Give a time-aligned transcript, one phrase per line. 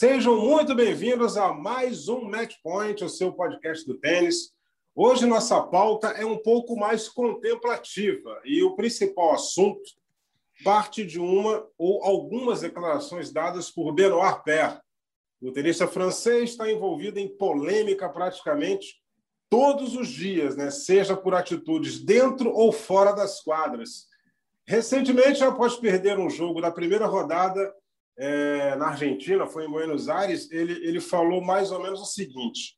[0.00, 4.50] Sejam muito bem-vindos a mais um Match Point, o seu podcast do tênis.
[4.94, 9.82] Hoje nossa pauta é um pouco mais contemplativa e o principal assunto
[10.64, 14.80] parte de uma ou algumas declarações dadas por Benoit Paire.
[15.38, 19.02] O tenista francês está envolvido em polêmica praticamente
[19.50, 20.70] todos os dias, né?
[20.70, 24.06] seja por atitudes dentro ou fora das quadras.
[24.66, 27.70] Recentemente, após perder um jogo da primeira rodada,
[28.22, 32.76] é, na Argentina, foi em Buenos Aires, ele, ele falou mais ou menos o seguinte: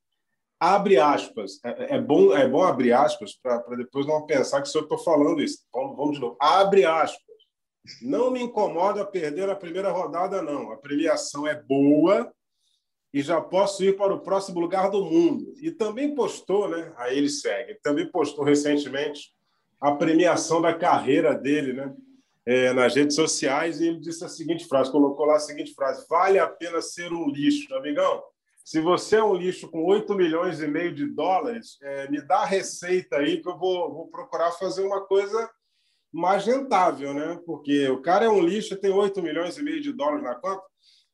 [0.60, 4.82] abre aspas, é, é bom, é bom abrir aspas para depois não pensar que sou
[4.82, 5.58] eu estou falando isso.
[5.72, 6.36] Vamos, vamos de novo.
[6.40, 7.20] Abre aspas.
[8.00, 10.70] Não me incomoda perder a primeira rodada, não.
[10.70, 12.32] A premiação é boa
[13.12, 15.52] e já posso ir para o próximo lugar do mundo.
[15.60, 16.92] E também postou, né?
[16.96, 17.74] Aí ele segue.
[17.82, 19.32] Também postou recentemente
[19.80, 21.92] a premiação da carreira dele, né?
[22.46, 26.04] É, nas redes sociais e ele disse a seguinte frase, colocou lá a seguinte frase:
[26.08, 28.22] vale a pena ser um lixo, amigão.
[28.64, 32.38] Se você é um lixo com 8 milhões e meio de dólares, é, me dá
[32.38, 35.50] a receita aí que eu vou, vou procurar fazer uma coisa
[36.12, 37.40] mais rentável, né?
[37.44, 40.62] Porque o cara é um lixo tem 8 milhões e meio de dólares na conta.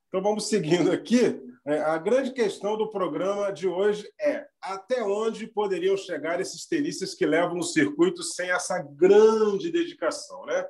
[0.09, 1.41] Então vamos seguindo aqui.
[1.67, 7.15] É, a grande questão do programa de hoje é até onde poderiam chegar esses tenistas
[7.15, 10.67] que levam o circuito sem essa grande dedicação, né?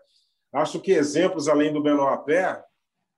[0.52, 2.62] Acho que exemplos além do Paire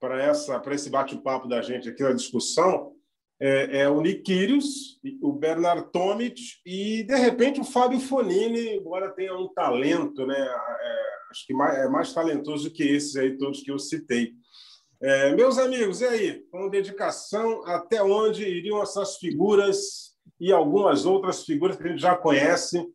[0.01, 2.95] para essa para esse bate-papo da gente aqui na discussão
[3.41, 9.15] é, é o Nick Kyrgios, o Bernard Tomic e de repente o Fábio Fonini, embora
[9.15, 10.39] tenha um talento, né?
[10.39, 14.35] É, acho que mais, é mais talentoso que esses aí todos que eu citei.
[15.03, 16.45] É, meus amigos, e aí?
[16.51, 22.15] Com dedicação, até onde iriam essas figuras e algumas outras figuras que a gente já
[22.15, 22.87] conhece,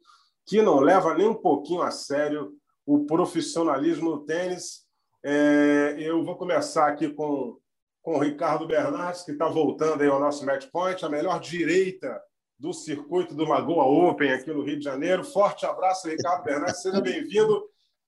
[0.45, 2.53] que não leva nem um pouquinho a sério
[2.85, 4.85] o profissionalismo no tênis.
[5.23, 7.57] É, eu vou começar aqui com,
[8.01, 12.21] com o Ricardo Bernardes, que está voltando aí ao nosso match point, a melhor direita
[12.57, 15.23] do circuito do Lagoa Open aqui no Rio de Janeiro.
[15.23, 17.63] Forte abraço, Ricardo Bernardes, seja bem-vindo.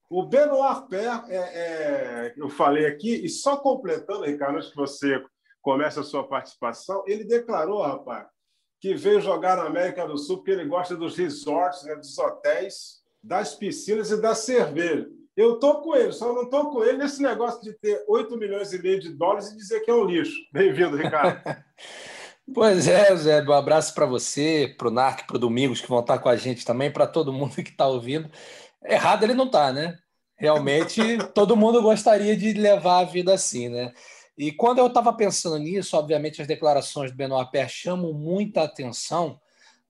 [0.08, 5.22] O Benoit Paire, é, é, eu falei aqui, e só completando, Ricardo, antes que você
[5.60, 8.26] comece a sua participação, ele declarou, rapaz,
[8.80, 12.97] que veio jogar na América do Sul porque ele gosta dos resorts, né, dos hotéis,
[13.22, 15.08] das piscinas e da cerveja.
[15.36, 18.72] Eu estou com ele, só não estou com ele nesse negócio de ter 8 milhões
[18.72, 20.34] e meio de dólares e dizer que é um lixo.
[20.52, 21.40] Bem-vindo, Ricardo.
[22.52, 26.00] pois é, Zé, um abraço para você, para o Narc, para o Domingos, que vão
[26.00, 28.28] estar com a gente também, para todo mundo que está ouvindo.
[28.84, 29.96] Errado ele não está, né?
[30.36, 31.00] Realmente,
[31.34, 33.92] todo mundo gostaria de levar a vida assim, né?
[34.36, 39.38] E quando eu estava pensando nisso, obviamente as declarações do Benoit Paire chamam muita atenção,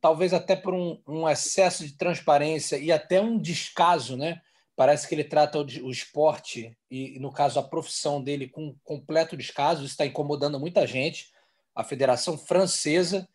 [0.00, 4.41] talvez até por um, um, excesso de transparência e até um descaso, né?
[4.76, 9.36] Parece que ele trata o, o esporte e, no caso, a profissão dele com completo
[9.36, 9.82] descaso.
[9.82, 11.31] Isso está incomodando muita gente.
[11.75, 13.28] A Federação Francesa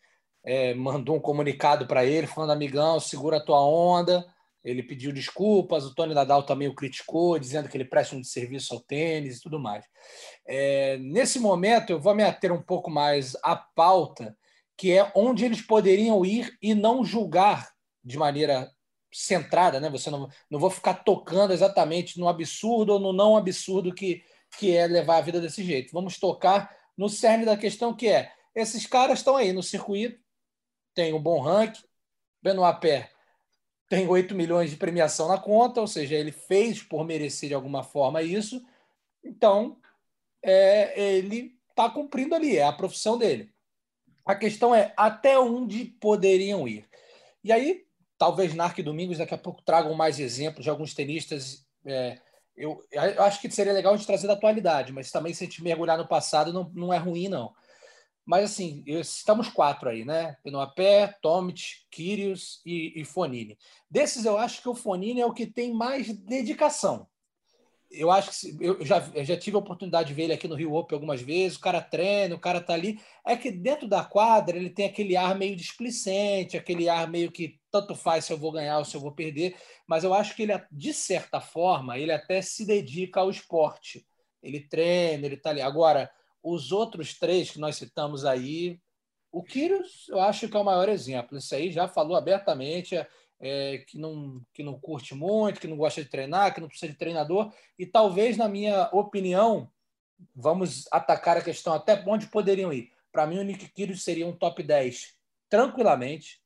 [0.45, 4.25] é, mandou um comunicado para ele falando: amigão, segura a tua onda.
[4.63, 8.73] Ele pediu desculpas, o Tony Nadal também o criticou, dizendo que ele presta um serviço
[8.73, 9.83] ao tênis e tudo mais.
[10.47, 14.33] É, nesse momento, eu vou me ater um pouco mais à pauta
[14.77, 17.71] que é onde eles poderiam ir e não julgar
[18.03, 18.71] de maneira
[19.13, 19.89] centrada, né?
[19.89, 24.23] Você não, não vou ficar tocando exatamente no absurdo ou no não absurdo que,
[24.57, 25.93] que é levar a vida desse jeito.
[25.93, 30.19] Vamos tocar no cerne da questão que é esses caras estão aí no circuito,
[30.93, 31.81] tem um bom ranking,
[32.41, 33.13] Benoit Paire
[33.93, 37.83] tem 8 milhões de premiação na conta, ou seja, ele fez por merecer de alguma
[37.83, 38.59] forma isso,
[39.23, 39.77] então
[40.41, 43.52] é, ele está cumprindo ali, é a profissão dele.
[44.25, 46.87] A questão é até onde poderiam ir.
[47.43, 47.83] E aí,
[48.17, 51.65] talvez Narc Domingos daqui a pouco tragam mais exemplos de alguns tenistas.
[51.85, 52.17] É,
[52.55, 55.47] eu, eu, acho que seria legal a gente trazer da atualidade, mas também se a
[55.47, 57.53] gente mergulhar no passado não, não é ruim, não.
[58.25, 60.37] Mas assim, estamos quatro aí, né?
[60.43, 61.61] Penoapé, Tomic,
[61.91, 63.57] Kyrgios e, e Fonini.
[63.89, 67.05] Desses, eu acho que o Fonini é o que tem mais dedicação.
[67.93, 70.55] Eu acho que eu já, eu já tive a oportunidade de ver ele aqui no
[70.55, 71.57] Rio Open algumas vezes.
[71.57, 72.99] O cara treina, o cara tá ali.
[73.25, 77.59] É que dentro da quadra ele tem aquele ar meio displicente, aquele ar meio que
[77.71, 79.55] tanto faz se eu vou ganhar ou se eu vou perder.
[79.87, 84.05] Mas eu acho que ele, de certa forma, ele até se dedica ao esporte.
[84.41, 85.61] Ele treina, ele tá ali.
[85.61, 86.11] Agora,
[86.41, 88.79] os outros três que nós citamos aí,
[89.31, 91.37] o Kyrgios, eu acho que é o maior exemplo.
[91.37, 92.95] Isso aí já falou abertamente.
[92.95, 93.07] É,
[93.39, 96.91] é, que, não, que não curte muito, que não gosta de treinar, que não precisa
[96.91, 97.53] de treinador.
[97.77, 99.69] E talvez, na minha opinião,
[100.35, 102.91] vamos atacar a questão até onde poderiam ir.
[103.11, 105.15] Para mim, o Nick Kyrgios seria um top 10
[105.49, 106.41] tranquilamente,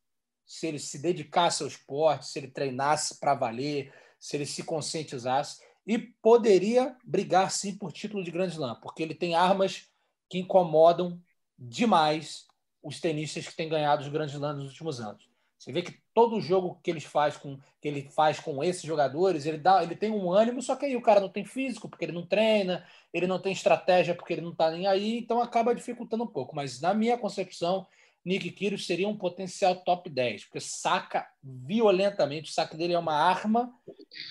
[0.46, 5.62] se ele se dedicasse ao esporte, se ele treinasse para valer, se ele se conscientizasse.
[5.86, 9.90] E poderia brigar sim por título de Grand Slam, porque ele tem armas
[10.30, 11.22] que incomodam
[11.58, 12.46] demais
[12.84, 15.30] os tenistas que têm ganhado os Grand Slams nos últimos anos.
[15.58, 19.46] Você vê que todo jogo que ele faz com que ele faz com esses jogadores,
[19.46, 22.06] ele dá, ele tem um ânimo, só que aí o cara não tem físico porque
[22.06, 25.76] ele não treina, ele não tem estratégia porque ele não está nem aí, então acaba
[25.76, 26.56] dificultando um pouco.
[26.56, 27.88] Mas na minha concepção,
[28.26, 33.16] Nick Kyrgios seria um potencial top 10, porque saca violentamente, o saque dele é uma
[33.16, 33.74] arma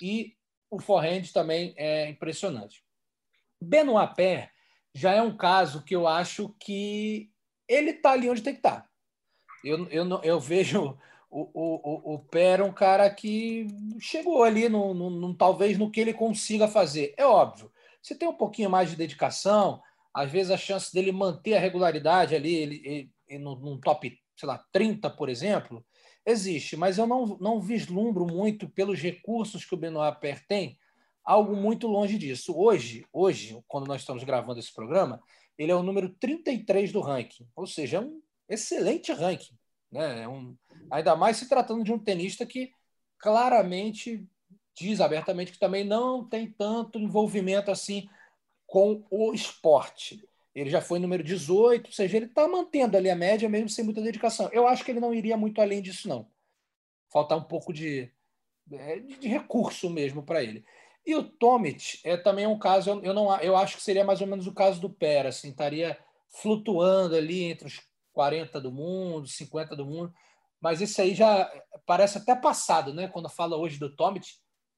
[0.02, 0.36] e
[0.70, 2.84] o forehand também é impressionante.
[3.60, 4.50] Benoit Paire
[4.94, 7.30] já é um caso que eu acho que
[7.68, 8.82] ele está ali onde tem que estar.
[8.82, 8.88] Tá.
[9.64, 10.98] Eu, eu, eu vejo
[11.30, 13.66] o, o, o Pé é um cara que
[14.00, 17.14] chegou ali, no, no, no, talvez no que ele consiga fazer.
[17.16, 17.70] É óbvio,
[18.00, 19.82] você tem um pouquinho mais de dedicação,
[20.14, 24.48] às vezes a chance dele manter a regularidade ali, ele, ele, ele num top, sei
[24.48, 25.84] lá, 30, por exemplo,
[26.24, 30.78] existe, mas eu não, não vislumbro muito pelos recursos que o Benoit Paire tem,
[31.24, 32.56] algo muito longe disso.
[32.56, 35.20] Hoje, hoje, quando nós estamos gravando esse programa,
[35.58, 39.54] ele é o número 33 do ranking, ou seja, é um excelente ranking.
[39.90, 40.22] Né?
[40.22, 40.56] É um,
[40.90, 42.70] ainda mais se tratando de um tenista que
[43.18, 44.26] claramente
[44.76, 48.08] diz abertamente que também não tem tanto envolvimento assim
[48.66, 50.22] com o esporte.
[50.54, 53.84] Ele já foi número 18, ou seja, ele está mantendo ali a média mesmo sem
[53.84, 54.48] muita dedicação.
[54.52, 56.30] Eu acho que ele não iria muito além disso, não.
[57.12, 58.10] Faltar um pouco de,
[58.72, 60.64] é, de recurso mesmo para ele.
[61.04, 64.26] E o Tomic é também um caso, eu, não, eu acho que seria mais ou
[64.26, 65.96] menos o caso do Pera, assim, estaria
[66.28, 67.80] flutuando ali entre os
[68.16, 70.12] 40 do mundo, 50 do mundo.
[70.58, 71.52] Mas isso aí já
[71.84, 73.08] parece até passado, né?
[73.08, 74.26] Quando fala hoje do Tomic,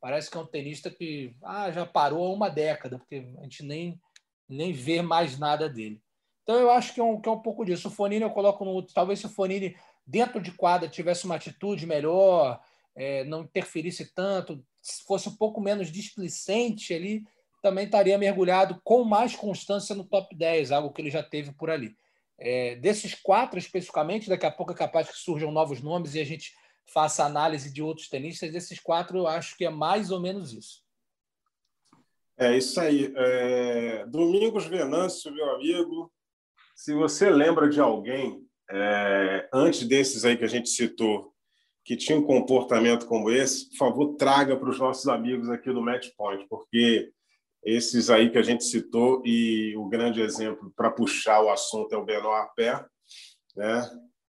[0.01, 3.63] parece que é um tenista que ah, já parou há uma década, porque a gente
[3.63, 4.01] nem,
[4.49, 6.03] nem vê mais nada dele.
[6.43, 7.87] Então eu acho que é um, que é um pouco disso.
[7.87, 8.83] O Fonini eu coloco no.
[8.83, 12.61] Talvez se o Fonini dentro de quadra tivesse uma atitude melhor,
[12.97, 14.65] é, não interferisse tanto,
[15.07, 17.23] fosse um pouco menos displicente ali,
[17.63, 21.71] também estaria mergulhado com mais constância no top 10, algo que ele já teve por
[21.71, 21.95] ali.
[22.39, 26.25] É, desses quatro especificamente, daqui a pouco é capaz que surjam novos nomes e a
[26.25, 26.53] gente
[26.93, 28.53] faça análise de outros tenistas.
[28.53, 30.83] Desses quatro, eu acho que é mais ou menos isso.
[32.39, 33.13] É isso aí.
[33.17, 34.07] É...
[34.07, 36.13] Domingos Venâncio, meu amigo,
[36.75, 39.49] se você lembra de alguém é...
[39.53, 41.35] antes desses aí que a gente citou
[41.89, 45.81] que tinha um comportamento como esse, por favor, traga para os nossos amigos aqui do
[45.81, 47.11] Match Point, porque
[47.63, 51.99] esses aí que a gente citou, e o grande exemplo para puxar o assunto é
[51.99, 52.85] o Benoit Pé,
[53.57, 53.91] né?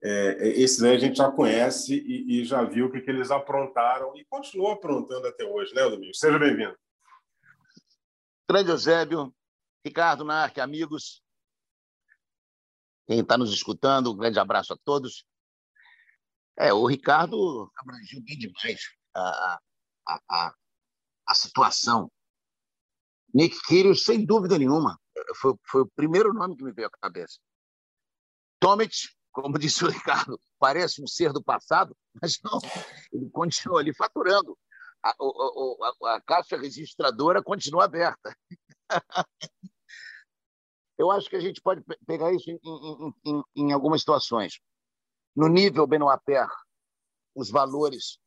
[0.02, 3.30] É, esses aí a gente já conhece e, e já viu o que, que, eles
[3.30, 6.18] aprontaram e continuam aprontando até hoje, né, Domingos?
[6.18, 6.74] Seja bem-vindo.
[8.50, 9.34] Grande Eusébio,
[9.84, 11.22] Ricardo Narque, amigos,
[13.06, 15.26] quem está nos escutando, um grande abraço a todos.
[16.58, 18.80] É, o Ricardo abrangiu bem demais
[19.14, 19.60] a,
[20.06, 20.54] a, a,
[21.26, 22.10] a situação
[23.32, 24.98] Nick Kyrgios, sem dúvida nenhuma,
[25.36, 27.38] foi, foi, o primeiro nome que me veio à cabeça.
[28.58, 28.94] Tomic,
[29.30, 32.58] como disse o Ricardo, parece um ser do passado, mas não,
[33.12, 34.56] ele continua ali faturando.
[35.02, 38.36] A, a, a, a caixa registradora continua aberta.
[40.98, 44.60] Eu acho que a gente pode pegar isso em, em, em, em algumas situações.
[45.34, 46.20] No nível Benoit
[47.34, 48.18] os valores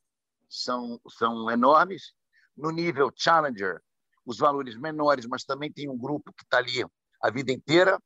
[0.50, 2.14] são, são enormes.
[2.58, 3.80] No nível Challenger,
[4.26, 6.86] os valores menores, mas também tem um grupo que está ali
[7.22, 8.00] a vida inteira.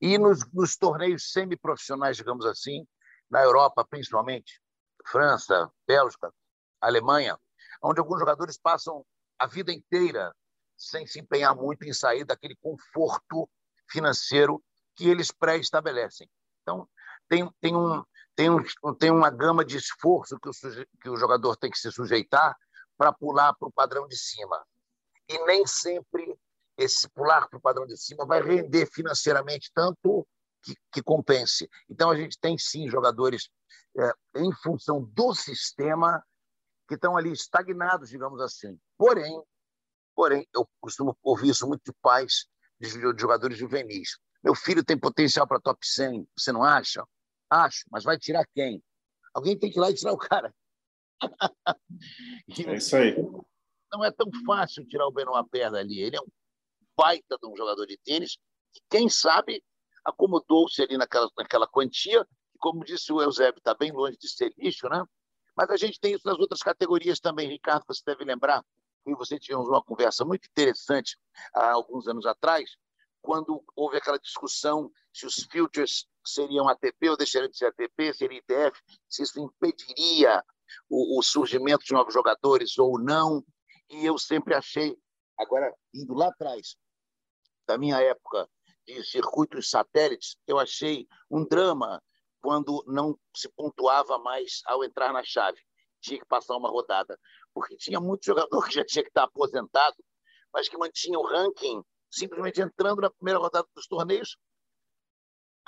[0.00, 2.86] E nos, nos torneios semiprofissionais, digamos assim,
[3.30, 4.60] na Europa principalmente,
[5.06, 6.32] França, Bélgica,
[6.80, 7.36] Alemanha,
[7.82, 9.04] onde alguns jogadores passam
[9.38, 10.34] a vida inteira
[10.76, 13.48] sem se empenhar muito em sair daquele conforto
[13.90, 14.62] financeiro
[14.94, 16.28] que eles pré-estabelecem.
[16.62, 16.88] Então,
[17.28, 20.52] tem, tem, um, tem, um, tem uma gama de esforço que o,
[21.02, 22.56] que o jogador tem que se sujeitar
[22.96, 24.64] para pular para o padrão de cima
[25.28, 26.36] e nem sempre
[26.76, 30.26] esse pular para o padrão de cima vai render financeiramente tanto
[30.62, 31.68] que, que compense.
[31.88, 33.50] Então, a gente tem sim jogadores
[33.98, 36.24] é, em função do sistema
[36.86, 38.78] que estão ali estagnados, digamos assim.
[38.96, 39.42] Porém,
[40.18, 42.48] Porém, eu costumo ouvir isso muito de pais
[42.80, 44.18] de jogadores juvenis.
[44.42, 47.06] Meu filho tem potencial para top 100, você não acha?
[47.48, 48.82] Acho, mas vai tirar quem?
[49.32, 50.52] Alguém tem que ir lá e tirar o cara.
[52.66, 53.14] É isso aí.
[53.92, 56.00] Não é tão fácil tirar o Benoit Paire dali.
[56.00, 56.28] Ele é um
[56.96, 58.38] baita de um jogador de tênis
[58.72, 59.62] que, quem sabe,
[60.04, 62.26] acomodou-se ali naquela, naquela quantia.
[62.54, 65.02] E, como disse o Eusébio, está bem longe de ser lixo, né?
[65.56, 67.48] Mas a gente tem isso nas outras categorias também.
[67.48, 68.64] Ricardo, você deve lembrar
[69.04, 71.16] que você tivemos uma conversa muito interessante
[71.54, 72.76] há alguns anos atrás,
[73.20, 78.38] quando houve aquela discussão se os futures seriam ATP ou deixariam de ser ATP, seria
[78.38, 80.44] ITF, se isso impediria
[80.88, 83.44] o, o surgimento de novos jogadores ou não.
[83.90, 84.96] E eu sempre achei,
[85.38, 86.76] agora indo lá atrás,
[87.66, 88.48] da minha época
[88.86, 92.02] de circuitos satélites, eu achei um drama
[92.40, 95.60] quando não se pontuava mais ao entrar na chave.
[96.00, 97.18] Tinha que passar uma rodada.
[97.52, 99.96] Porque tinha muito jogador que já tinha que estar aposentado,
[100.52, 104.36] mas que mantinha o ranking simplesmente entrando na primeira rodada dos torneios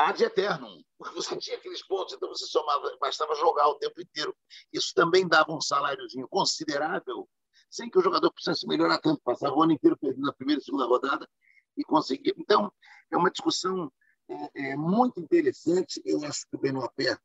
[0.00, 4.34] ad eternum, porque você tinha aqueles pontos, então você somava, bastava jogar o tempo inteiro.
[4.72, 7.28] Isso também dava um saláriozinho considerável,
[7.70, 10.64] sem que o jogador precisasse melhorar tanto, passava o ano inteiro perdendo a primeira e
[10.64, 11.28] segunda rodada
[11.76, 12.34] e conseguia.
[12.36, 12.72] Então,
[13.10, 13.90] é uma discussão
[14.28, 16.02] é, é muito interessante.
[16.04, 17.16] Eu acho que o Benoit Pé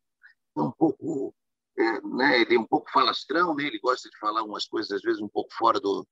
[0.56, 1.34] é um pouco,
[1.78, 3.66] é, né, ele é um pouco falastrão, né?
[3.66, 6.08] ele gosta de falar umas coisas, às vezes, um pouco fora do,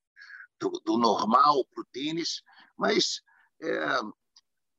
[0.60, 2.42] do, do normal para o tênis,
[2.76, 3.22] mas
[3.62, 4.00] é,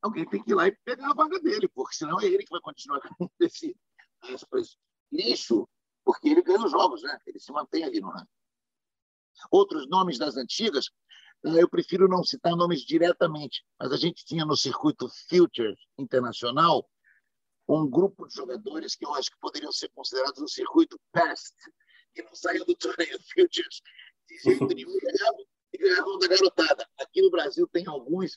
[0.02, 2.50] alguém tem que ir lá e pegar a vaga dele, porque senão é ele que
[2.50, 3.76] vai continuar com esse
[4.22, 4.76] aspas,
[5.12, 5.68] lixo,
[6.04, 7.18] porque ele ganha os jogos, né?
[7.26, 8.43] ele se mantém ali no ranking.
[9.50, 10.86] Outros nomes das antigas,
[11.44, 16.88] eh, eu prefiro não citar nomes diretamente, mas a gente tinha no circuito Future Internacional
[17.68, 21.54] um grupo de jogadores que eu acho que poderiam ser considerados um circuito Past,
[22.14, 23.80] que não saíam do torneio Futures
[24.28, 24.90] de jeito nenhum
[25.72, 26.86] e ganhavam da garotada.
[27.00, 28.36] Aqui no Brasil tem alguns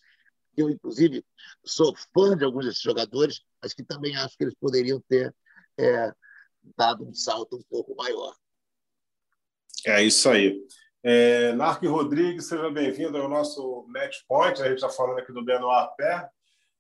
[0.58, 1.24] eu, inclusive,
[1.64, 5.34] sou fã de alguns desses jogadores, mas que também acho que eles poderiam ter
[5.78, 6.12] é,
[6.76, 8.36] dado um salto um pouco maior.
[9.86, 10.60] É isso aí.
[11.10, 14.62] É, Narco Rodrigues, seja bem-vindo ao nosso Match Point.
[14.62, 16.28] A gente está falando aqui do Benoit Pé.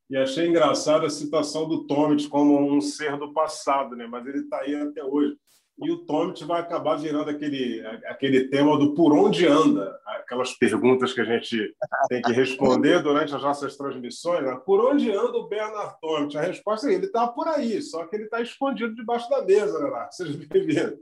[0.10, 4.05] E achei engraçada a citação do Tomic como um ser do passado, né?
[4.05, 5.38] mas ele está aí até hoje.
[5.79, 11.13] E o Tomic vai acabar virando aquele, aquele tema do por onde anda, aquelas perguntas
[11.13, 11.74] que a gente
[12.10, 14.43] tem que responder durante as nossas transmissões.
[14.43, 14.60] Né?
[14.65, 16.38] Por onde anda o Bernard Tomic?
[16.38, 19.79] A resposta é ele está por aí, só que ele está escondido debaixo da mesa,
[19.79, 20.07] né?
[20.12, 20.98] Seja bem-vindo.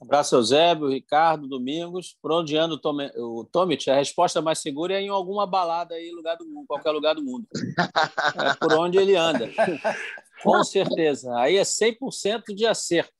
[0.00, 2.16] Abraço, Eusébio, Ricardo, Domingos.
[2.22, 2.74] Por onde anda
[3.16, 3.90] o, Tomic?
[3.90, 7.22] A resposta mais segura é em alguma balada aí, lugar do mundo, qualquer lugar do
[7.22, 7.46] mundo.
[7.78, 9.50] É por onde ele anda.
[10.42, 11.36] Com certeza.
[11.36, 13.12] Aí é 100% de acerto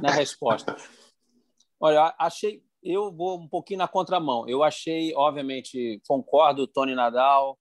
[0.00, 0.74] na resposta.
[1.78, 4.48] Olha, achei, eu vou um pouquinho na contramão.
[4.48, 7.56] Eu achei, obviamente, concordo, Tony Nadal,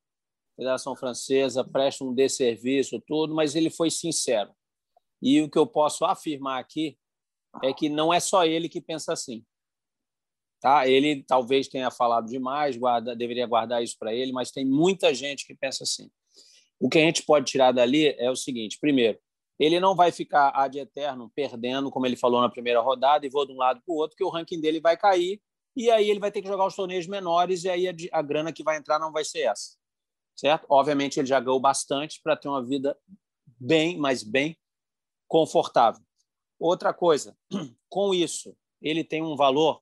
[0.56, 4.52] Federação Francesa presta um desserviço, tudo, mas ele foi sincero.
[5.22, 6.98] E o que eu posso afirmar aqui
[7.64, 9.44] é que não é só ele que pensa assim.
[10.60, 10.88] Tá?
[10.88, 15.46] Ele talvez tenha falado demais, guarda, deveria guardar isso para ele, mas tem muita gente
[15.46, 16.12] que pensa assim.
[16.80, 19.20] O que a gente pode tirar dali é o seguinte: primeiro,
[19.58, 23.46] ele não vai ficar ad eterno perdendo, como ele falou na primeira rodada, e vou
[23.46, 25.42] de um lado para o outro, que o ranking dele vai cair,
[25.76, 28.54] e aí ele vai ter que jogar os torneios menores, e aí a, a grana
[28.54, 29.78] que vai entrar não vai ser essa.
[30.36, 30.66] Certo?
[30.70, 32.98] Obviamente, ele já ganhou bastante para ter uma vida
[33.60, 34.58] bem, mas bem
[35.28, 36.02] confortável.
[36.60, 37.38] Outra coisa,
[37.90, 39.82] com isso, ele tem um valor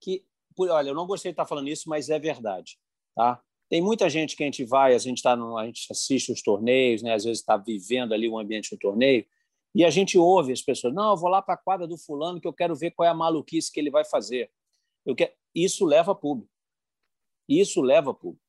[0.00, 0.24] que,
[0.58, 2.78] olha, eu não gostei de estar falando isso, mas é verdade.
[3.14, 3.42] Tá?
[3.68, 6.42] Tem muita gente que a gente vai, a gente, tá no, a gente assiste os
[6.42, 7.14] torneios, né?
[7.14, 9.24] às vezes está vivendo ali o ambiente do torneio,
[9.74, 12.38] e a gente ouve as pessoas, não, eu vou lá para a quadra do fulano
[12.38, 14.50] que eu quero ver qual é a maluquice que ele vai fazer.
[15.06, 15.32] Eu quero...
[15.54, 16.50] Isso leva público.
[17.48, 18.42] Isso leva público.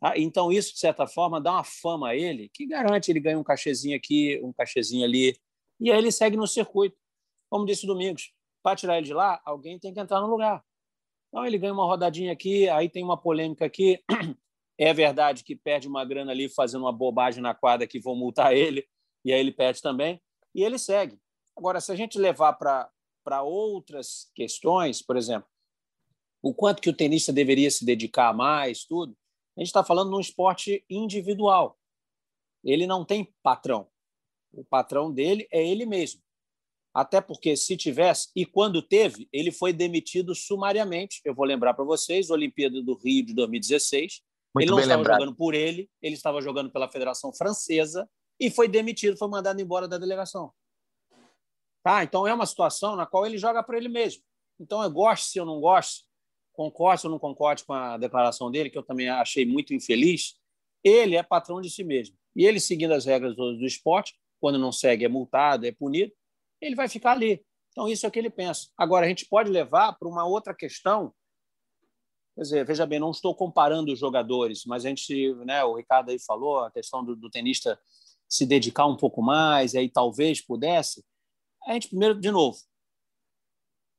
[0.00, 3.38] Ah, então, isso, de certa forma, dá uma fama a ele que garante ele ganha
[3.38, 5.38] um cachezinho aqui, um cachezinho ali,
[5.80, 6.96] e aí ele segue no circuito.
[7.50, 10.64] Como disse o Domingos, para tirar ele de lá, alguém tem que entrar no lugar.
[11.28, 14.02] Então, ele ganha uma rodadinha aqui, aí tem uma polêmica aqui,
[14.78, 18.54] é verdade que perde uma grana ali fazendo uma bobagem na quadra que vão multar
[18.54, 18.86] ele,
[19.24, 20.20] e aí ele perde também,
[20.54, 21.20] e ele segue.
[21.56, 25.48] Agora, se a gente levar para outras questões, por exemplo,
[26.42, 29.16] o quanto que o tenista deveria se dedicar mais, tudo,
[29.56, 31.78] a gente está falando de um esporte individual.
[32.62, 33.88] Ele não tem patrão.
[34.52, 36.20] O patrão dele é ele mesmo.
[36.94, 41.20] Até porque, se tivesse, e quando teve, ele foi demitido sumariamente.
[41.24, 44.22] Eu vou lembrar para vocês: Olimpíada do Rio de 2016,
[44.54, 45.20] muito ele não estava lembrado.
[45.20, 48.08] jogando por ele, ele estava jogando pela Federação Francesa
[48.40, 50.50] e foi demitido, foi mandado embora da delegação.
[51.82, 52.02] Tá?
[52.02, 54.22] Então é uma situação na qual ele joga para ele mesmo.
[54.58, 56.04] Então eu gosto se eu não gosto,
[56.54, 60.34] concorde ou não concorde com a declaração dele, que eu também achei muito infeliz,
[60.82, 62.16] ele é patrão de si mesmo.
[62.34, 66.12] E ele, seguindo as regras do, do esporte, quando não segue, é multado, é punido,
[66.60, 67.44] ele vai ficar ali.
[67.70, 68.68] Então, isso é o que ele pensa.
[68.76, 71.12] Agora, a gente pode levar para uma outra questão.
[72.34, 76.10] Quer dizer, veja bem, não estou comparando os jogadores, mas a gente, né, o Ricardo
[76.10, 77.78] aí falou, a questão do, do tenista
[78.28, 81.04] se dedicar um pouco mais, aí talvez pudesse.
[81.66, 82.58] A gente, primeiro, de novo,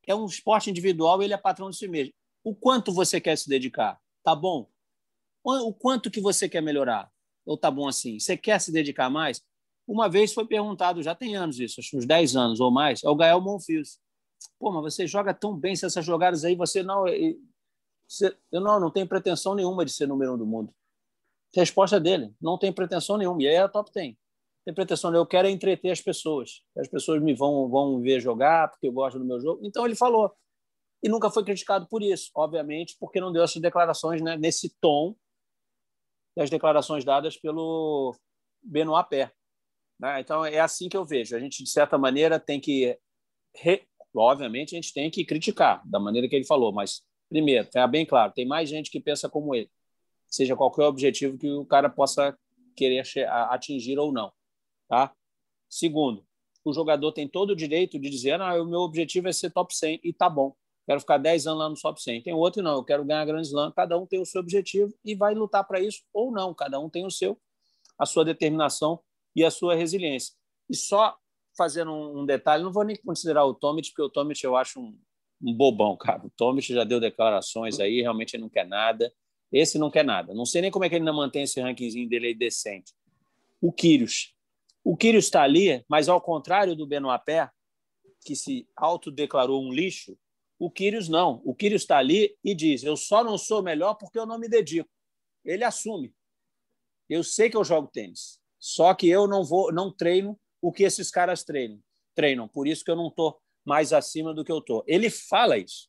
[0.06, 2.12] é um esporte individual, ele é patrão de si mesmo.
[2.42, 4.00] O quanto você quer se dedicar?
[4.22, 4.70] Tá bom?
[5.44, 7.10] O quanto que você quer melhorar?
[7.44, 8.18] Ou tá bom assim?
[8.18, 9.42] Você quer se dedicar mais?
[9.88, 13.08] Uma vez foi perguntado, já tem anos isso, acho uns 10 anos ou mais, é
[13.08, 13.98] o Gael Monfils.
[14.58, 17.04] Pô, mas você joga tão bem se essas jogadas aí, você não.
[18.06, 20.74] Você, eu não, não tenho pretensão nenhuma de ser número um do mundo.
[21.54, 23.42] Resposta dele, não tem pretensão nenhuma.
[23.42, 24.18] E aí a top tem.
[24.64, 26.62] Tem pretensão, eu quero é entreter as pessoas.
[26.76, 29.64] As pessoas me vão, vão ver jogar porque eu gosto do meu jogo.
[29.64, 30.30] Então ele falou.
[31.02, 35.16] E nunca foi criticado por isso, obviamente, porque não deu essas declarações né, nesse tom
[36.36, 38.14] das declarações dadas pelo
[38.62, 39.32] Benoit Pé.
[39.98, 40.20] Né?
[40.20, 41.34] Então é assim que eu vejo.
[41.34, 42.98] A gente, de certa maneira, tem que.
[43.54, 43.82] Re...
[44.14, 48.06] Obviamente, a gente tem que criticar da maneira que ele falou, mas, primeiro, ficar bem
[48.06, 49.70] claro: tem mais gente que pensa como ele
[50.28, 52.36] seja qualquer objetivo que o cara possa
[52.76, 53.04] querer
[53.50, 54.32] atingir ou não.
[54.88, 55.12] Tá?
[55.68, 56.24] Segundo,
[56.64, 59.74] o jogador tem todo o direito de dizer: ah, o meu objetivo é ser top
[59.74, 60.54] 100 e tá bom.
[60.86, 62.22] Quero ficar 10 anos lá no top 100.
[62.22, 63.70] Tem outro não, eu quero ganhar Grand Slam.
[63.72, 66.54] Cada um tem o seu objetivo e vai lutar para isso ou não.
[66.54, 67.38] Cada um tem o seu,
[67.98, 68.98] a sua determinação
[69.38, 70.34] e a sua resiliência.
[70.68, 71.16] E só
[71.56, 74.98] fazendo um, detalhe, não vou nem considerar o Tomic, porque o Tomic eu acho um,
[75.42, 76.26] um bobão, cara.
[76.26, 79.12] O Tomic já deu declarações aí, realmente ele não quer nada.
[79.52, 80.34] Esse não quer nada.
[80.34, 82.92] Não sei nem como é que ele ainda mantém esse rankingzinho dele aí decente.
[83.60, 84.34] O Quírios.
[84.84, 87.50] O Quírios está ali, mas ao contrário do Benoit Pé,
[88.24, 90.18] que se autodeclarou um lixo,
[90.58, 91.40] o Quírios não.
[91.44, 94.48] O Quírios está ali e diz: Eu só não sou melhor porque eu não me
[94.48, 94.90] dedico.
[95.44, 96.12] Ele assume.
[97.08, 100.82] Eu sei que eu jogo tênis, só que eu não vou, não treino o que
[100.82, 101.80] esses caras treinam.
[102.14, 104.82] Treinam, por isso que eu não estou mais acima do que eu estou.
[104.86, 105.88] Ele fala isso.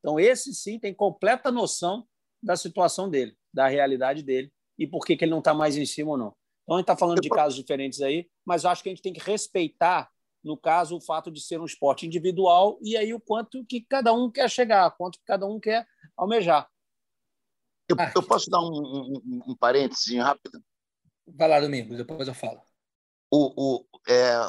[0.00, 2.06] Então, esse sim tem completa noção
[2.42, 5.84] da situação dele, da realidade dele e por que, que ele não está mais em
[5.84, 6.36] cima ou não.
[6.64, 9.12] Então, a gente está falando de casos diferentes aí, mas acho que a gente tem
[9.12, 10.10] que respeitar,
[10.42, 14.12] no caso, o fato de ser um esporte individual e aí o quanto que cada
[14.12, 16.68] um quer chegar, quanto que cada um quer almejar.
[17.88, 20.62] Eu, eu posso dar um, um, um parênteses rápido?
[21.34, 22.60] Vai lá, Domingos, depois eu falo.
[23.30, 24.48] O, o, é,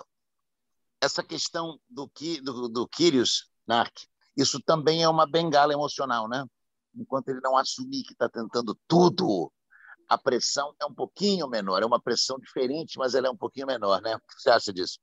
[1.02, 2.10] essa questão do,
[2.44, 3.94] do, do Kyrios, Narc,
[4.36, 6.46] isso também é uma bengala emocional, né?
[6.96, 9.52] enquanto ele não assumir que está tentando tudo,
[10.08, 11.82] a pressão é um pouquinho menor.
[11.82, 14.16] É uma pressão diferente, mas ela é um pouquinho menor, né?
[14.16, 15.00] O que você acha disso?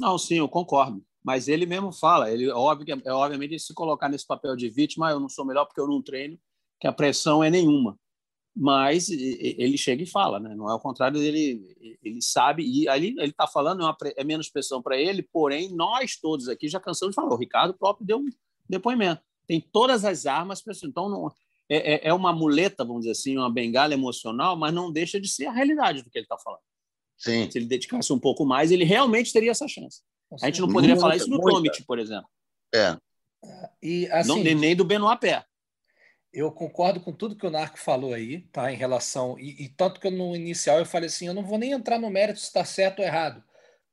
[0.00, 1.04] Não, sim, eu concordo.
[1.22, 5.20] Mas ele mesmo fala, ele óbvio, é obviamente se colocar nesse papel de vítima, eu
[5.20, 6.38] não sou melhor porque eu não treino,
[6.80, 7.98] que a pressão é nenhuma.
[8.60, 10.52] Mas ele chega e fala, né?
[10.56, 14.24] Não é o contrário dele, ele sabe e ali ele está falando é, uma, é
[14.24, 17.32] menos pressão para ele, porém nós todos aqui já cansamos de falar.
[17.32, 18.26] O Ricardo próprio deu um
[18.68, 20.86] depoimento tem todas as armas para isso.
[20.86, 21.32] Então, não,
[21.68, 25.26] é, é, é uma muleta, vamos dizer assim, uma bengala emocional, mas não deixa de
[25.26, 26.60] ser a realidade do que ele está falando.
[27.16, 27.50] Sim.
[27.50, 30.02] Se ele dedicasse um pouco mais, ele realmente teria essa chance.
[30.42, 32.28] A gente não poderia muita, falar isso no Tomit, por exemplo.
[32.72, 32.96] É.
[33.82, 35.42] E, assim, não, nem do Benoit Pé.
[36.32, 38.72] Eu concordo com tudo que o Narco falou aí, tá?
[38.72, 39.38] Em relação.
[39.38, 42.10] E, e, tanto que no inicial eu falei assim: eu não vou nem entrar no
[42.10, 43.42] mérito se está certo ou errado,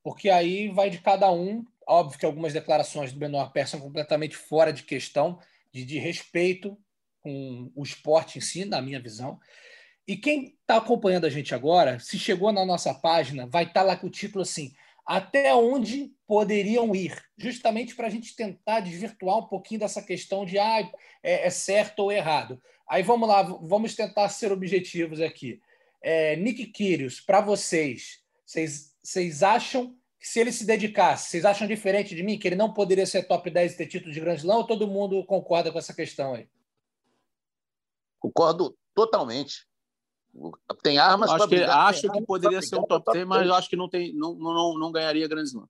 [0.03, 4.35] porque aí vai de cada um Óbvio que algumas declarações do Benoit Pérez são completamente
[4.35, 5.39] fora de questão,
[5.71, 6.77] de, de respeito
[7.21, 9.39] com o esporte em si, na minha visão.
[10.07, 13.83] E quem está acompanhando a gente agora, se chegou na nossa página, vai estar tá
[13.83, 14.73] lá com o título assim:
[15.05, 17.23] Até onde poderiam ir?
[17.37, 20.89] Justamente para a gente tentar desvirtuar um pouquinho dessa questão de ah,
[21.21, 22.61] é, é certo ou errado.
[22.89, 25.61] Aí vamos lá, vamos tentar ser objetivos aqui.
[26.01, 32.15] É, Nick Kyrgios, para vocês, vocês, vocês acham se ele se dedicasse, vocês acham diferente
[32.15, 34.57] de mim que ele não poderia ser top 10 e ter título de Grand Slam
[34.57, 36.49] ou todo mundo concorda com essa questão aí?
[38.19, 39.67] Concordo totalmente.
[40.83, 43.75] Tem armas para que Acho que poderia ser um top 10, mas eu acho que
[43.75, 45.67] não, tem, não, não, não ganharia Grand Slam.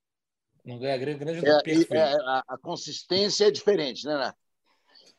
[0.66, 4.34] Não ganharia Grand Slam, é, é, a, a, consistência é diferente, né, né?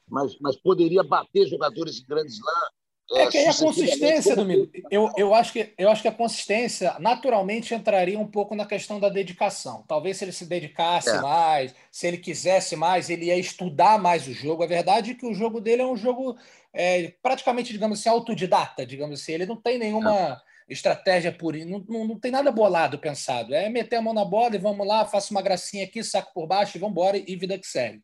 [0.09, 2.71] Mas, mas poderia bater jogadores em Grand Slam
[3.13, 6.13] é, é que aí a consistência, Domingo, eu, eu, acho que, eu acho que a
[6.13, 9.85] consistência naturalmente entraria um pouco na questão da dedicação.
[9.87, 11.21] Talvez se ele se dedicasse é.
[11.21, 14.65] mais, se ele quisesse mais, ele ia estudar mais o jogo.
[14.65, 16.37] A verdade é que o jogo dele é um jogo
[16.77, 19.33] é, praticamente, digamos assim, autodidata, digamos assim.
[19.33, 23.55] Ele não tem nenhuma estratégia por não, não, não, tem nada bolado pensado.
[23.55, 26.47] É meter a mão na bola e vamos lá, faço uma gracinha aqui, saco por
[26.47, 28.03] baixo e vamos embora e vida que segue.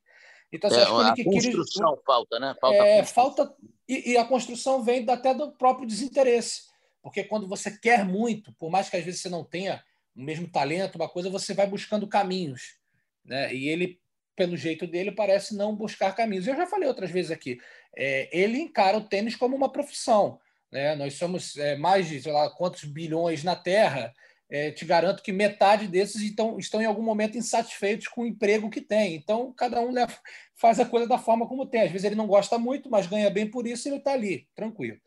[0.51, 2.55] Então, é, acho que a construção falta, né?
[2.61, 3.55] Falta, é, falta
[3.89, 6.63] e, e, a construção vem até do próprio desinteresse.
[7.03, 9.83] Porque quando você quer muito, por mais que às vezes você não tenha
[10.15, 12.77] o mesmo talento, uma coisa, você vai buscando caminhos.
[13.25, 13.55] Né?
[13.55, 13.99] E ele,
[14.35, 16.47] pelo jeito dele, parece não buscar caminhos.
[16.47, 17.59] Eu já falei outras vezes aqui,
[17.97, 20.39] é, ele encara o tênis como uma profissão.
[20.71, 20.95] Né?
[20.97, 24.13] Nós somos é, mais de, sei lá, quantos bilhões na Terra,
[24.49, 28.69] é, te garanto que metade desses estão, estão em algum momento insatisfeitos com o emprego
[28.69, 29.15] que tem.
[29.15, 30.15] Então, cada um leva,
[30.55, 31.83] faz a coisa da forma como tem.
[31.83, 34.47] Às vezes ele não gosta muito, mas ganha bem por isso e ele está ali,
[34.55, 34.99] tranquilo.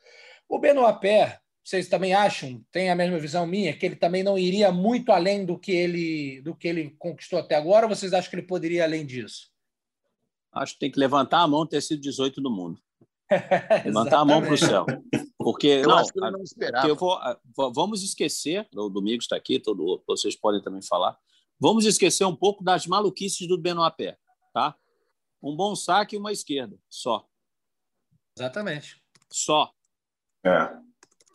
[0.49, 4.37] O Benoit Paire, vocês também acham, tem a mesma visão minha, que ele também não
[4.37, 8.29] iria muito além do que ele, do que ele conquistou até agora, ou vocês acham
[8.29, 9.49] que ele poderia ir além disso?
[10.51, 12.79] Acho que tem que levantar a mão ter sido 18 do mundo.
[13.83, 14.85] levantar a mão para o céu.
[15.39, 16.87] Porque eu não, acho que ele não esperava.
[16.87, 17.19] Eu vou,
[17.73, 21.17] vamos esquecer, o Domingos está aqui, todo, vocês podem também falar.
[21.59, 24.19] Vamos esquecer um pouco das maluquices do Benoit Pé,
[24.53, 24.77] tá?
[25.41, 27.27] Um bom saque e uma esquerda, só.
[28.37, 29.01] Exatamente.
[29.31, 29.73] Só.
[30.45, 30.84] É.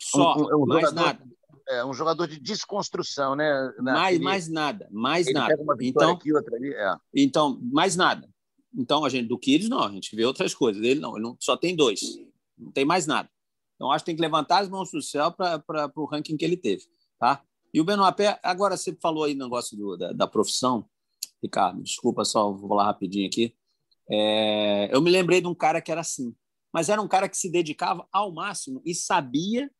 [0.01, 1.31] Só, um, um mais jogador, nada.
[1.69, 3.71] É um jogador de desconstrução, né?
[3.79, 5.55] mais, mais nada, mais ele nada.
[5.79, 6.95] então, aqui, ali, é.
[7.15, 8.27] então, mais nada.
[8.75, 10.81] Então, a gente do Kyrgios, não, a gente vê outras coisas.
[10.83, 12.01] Ele não, ele não só tem dois,
[12.57, 13.29] não tem mais nada.
[13.75, 16.57] Então, acho que tem que levantar as mãos do céu para o ranking que ele
[16.57, 16.83] teve.
[17.19, 17.43] Tá?
[17.73, 20.85] E o Benoit Pé, agora você falou aí no negócio do, da, da, profissão,
[21.41, 23.55] Ricardo, desculpa só, vou lá rapidinho aqui.
[24.09, 26.35] É, eu me lembrei de um cara que era assim,
[26.73, 29.71] mas era um cara que se dedicava ao máximo e sabia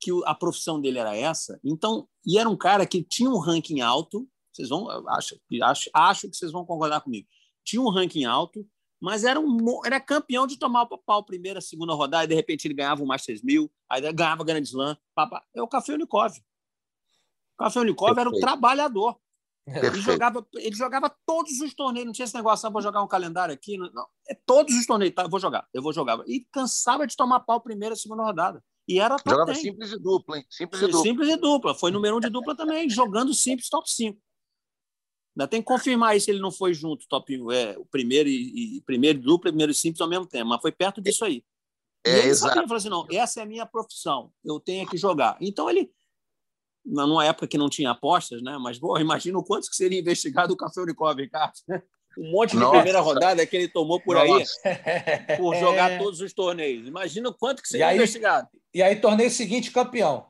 [0.00, 1.58] que a profissão dele era essa.
[1.64, 4.28] Então, e era um cara que tinha um ranking alto.
[4.52, 7.26] Vocês vão, acho, acho, acho que vocês vão concordar comigo.
[7.64, 8.66] Tinha um ranking alto,
[9.00, 12.66] mas era, um, era campeão de tomar o pau primeira, segunda rodada, e de repente
[12.66, 14.96] ele ganhava o Masters 1000, aí ganhava Grand Slam.
[15.14, 15.44] Papá.
[15.54, 16.38] É o Café Unicov.
[16.38, 19.18] O Café Unicov era um trabalhador.
[19.66, 23.08] Ele jogava, ele jogava todos os torneios, não tinha esse negócio, ah, vou jogar um
[23.08, 23.76] calendário aqui.
[23.76, 26.22] Não, é todos os torneios, tá, eu vou jogar, eu vou jogar.
[26.26, 28.62] E cansava de tomar pau primeira, segunda rodada.
[28.88, 29.60] E era top Jogava 10.
[29.60, 30.46] simples e dupla, hein?
[30.48, 31.02] Simples e dupla.
[31.02, 31.74] Simples e dupla.
[31.74, 34.18] Foi número um de dupla também, jogando simples top 5.
[35.36, 38.80] Ainda tem que confirmar se ele não foi junto, top é, o primeiro e, e
[38.82, 41.44] primeiro dupla, primeiro e simples ao mesmo tempo, mas foi perto disso aí.
[42.06, 42.54] É, e ele exato.
[42.54, 45.36] sabia, falou assim, não, essa é a minha profissão, eu tenho que jogar.
[45.40, 45.90] Então ele,
[46.86, 48.56] numa época que não tinha apostas, né?
[48.58, 51.54] Mas, bom, imagina o quanto que seria investigado o Café Unicov, Ricardo.
[52.18, 52.76] Um monte de Nossa.
[52.76, 54.58] primeira rodada que ele tomou por Nossa.
[54.64, 55.98] aí, por jogar é.
[55.98, 56.88] todos os torneios.
[56.88, 58.48] Imagina o quanto que seria e aí, investigado.
[58.76, 60.26] E aí, torneio seguinte, campeão.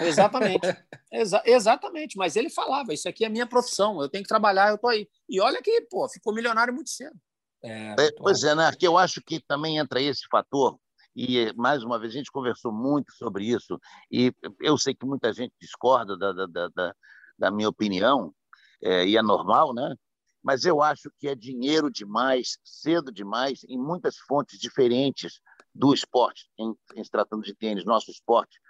[0.00, 0.66] Exatamente.
[1.12, 2.16] Exa exatamente.
[2.16, 5.08] Mas ele falava: Isso aqui é minha profissão, eu tenho que trabalhar, eu tô aí.
[5.28, 7.14] E olha que, pô, ficou milionário muito cedo.
[7.62, 8.72] É, é, pois é, né?
[8.76, 10.80] Que eu acho que também entra esse fator.
[11.14, 13.78] E, mais uma vez, a gente conversou muito sobre isso.
[14.10, 16.94] E eu sei que muita gente discorda da, da, da,
[17.38, 18.34] da minha opinião,
[18.82, 19.94] é, e é normal, né?
[20.42, 25.40] Mas eu acho que é dinheiro demais, cedo demais, em muitas fontes diferentes
[25.80, 28.60] do esporte, em, em se tratando de tênis, nosso esporte.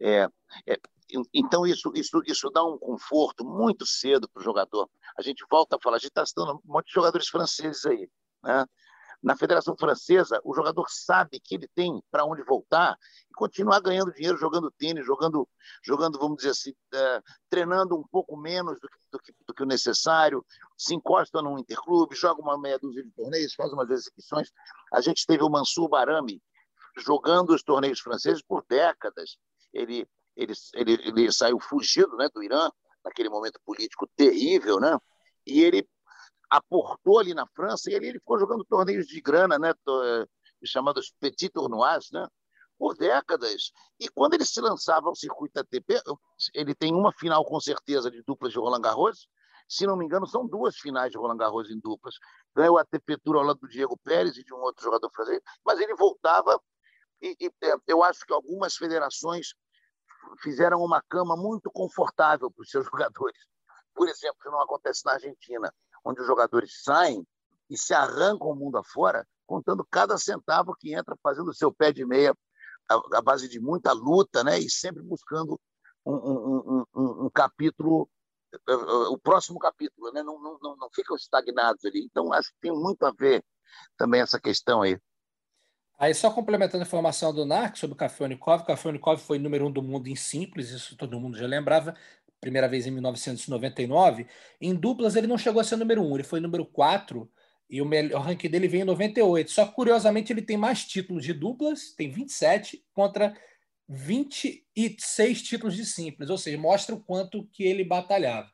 [0.00, 0.28] É,
[0.68, 0.78] é,
[1.34, 4.88] então, isso, isso, isso dá um conforto muito cedo para o jogador.
[5.18, 8.08] A gente volta a falar, a gente está citando um monte de jogadores franceses aí.
[8.44, 8.64] Né?
[9.20, 12.96] Na Federação Francesa, o jogador sabe que ele tem para onde voltar
[13.28, 15.46] e continuar ganhando dinheiro jogando tênis, jogando,
[15.84, 19.62] jogando vamos dizer assim, é, treinando um pouco menos do que, do, que, do que,
[19.64, 20.46] o necessário,
[20.78, 24.48] se encosta num interclube, joga uma meia dúzia de torneios, faz umas exibições.
[24.94, 26.40] A gente teve o Mansur Barami
[27.02, 29.36] jogando os torneios franceses por décadas
[29.72, 32.70] ele, ele, ele, ele saiu fugido né, do Irã,
[33.04, 34.98] naquele momento político terrível, né?
[35.46, 35.88] E ele
[36.50, 39.70] aportou ali na França e ele, ele ficou jogando torneios de grana, né?
[39.70, 40.26] Eh,
[40.64, 42.26] chamados Petit Tournois, né?
[42.78, 43.72] Por décadas.
[43.98, 46.02] E quando ele se lançava ao circuito ATP,
[46.54, 49.28] ele tem uma final com certeza de duplas de Roland Garros.
[49.68, 52.14] Se não me engano, são duas finais de Roland Garros em duplas.
[52.54, 55.40] Ganhou a ATP Tour ao lado do Diego Pérez e de um outro jogador francês,
[55.64, 56.60] mas ele voltava
[57.20, 59.54] e, e é, eu acho que algumas federações
[60.42, 63.38] fizeram uma cama muito confortável para os seus jogadores.
[63.94, 65.72] Por exemplo, que não acontece na Argentina,
[66.04, 67.26] onde os jogadores saem
[67.68, 71.92] e se arrancam o mundo afora, contando cada centavo que entra, fazendo o seu pé
[71.92, 72.34] de meia
[73.12, 74.58] à base de muita luta, né?
[74.58, 75.60] E sempre buscando
[76.04, 78.08] um, um, um, um capítulo,
[78.52, 80.22] eh, eh, o próximo capítulo, né?
[80.22, 82.04] Não, não, não ficam estagnados ali.
[82.04, 83.44] Então, acho que tem muito a ver
[83.96, 84.98] também essa questão aí.
[86.00, 89.38] Aí, só complementando a informação do NARC sobre o Café Unicov, o Café Unicov foi
[89.38, 91.94] número um do mundo em simples, isso todo mundo já lembrava,
[92.40, 94.26] primeira vez em 1999.
[94.58, 97.30] Em duplas, ele não chegou a ser número um, ele foi número quatro,
[97.68, 99.50] e o, melhor, o ranking dele veio em 98.
[99.50, 103.36] Só que, curiosamente, ele tem mais títulos de duplas, tem 27, contra
[103.86, 108.48] 26 títulos de simples, ou seja, mostra o quanto que ele batalhava.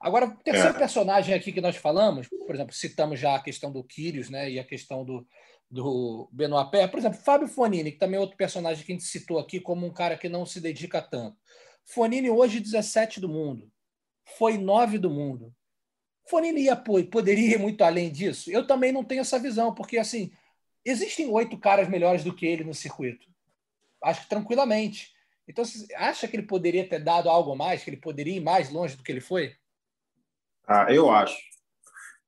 [0.00, 0.78] Agora, o terceiro é.
[0.80, 4.58] personagem aqui que nós falamos, por exemplo, citamos já a questão do Quírios né, e
[4.58, 5.24] a questão do,
[5.72, 6.86] do Benoit Pé.
[6.86, 9.86] Por exemplo, Fábio Fonini, que também é outro personagem que a gente citou aqui como
[9.86, 11.38] um cara que não se dedica tanto.
[11.82, 13.72] Fonini hoje 17 do mundo.
[14.36, 15.52] Foi 9 do mundo.
[16.28, 18.50] Fonini ia, poderia ir muito além disso?
[18.50, 20.30] Eu também não tenho essa visão, porque assim,
[20.84, 23.26] existem oito caras melhores do que ele no circuito.
[24.02, 25.10] Acho que tranquilamente.
[25.48, 28.70] Então, você acha que ele poderia ter dado algo mais, que ele poderia ir mais
[28.70, 29.56] longe do que ele foi?
[30.66, 31.36] Ah, eu acho.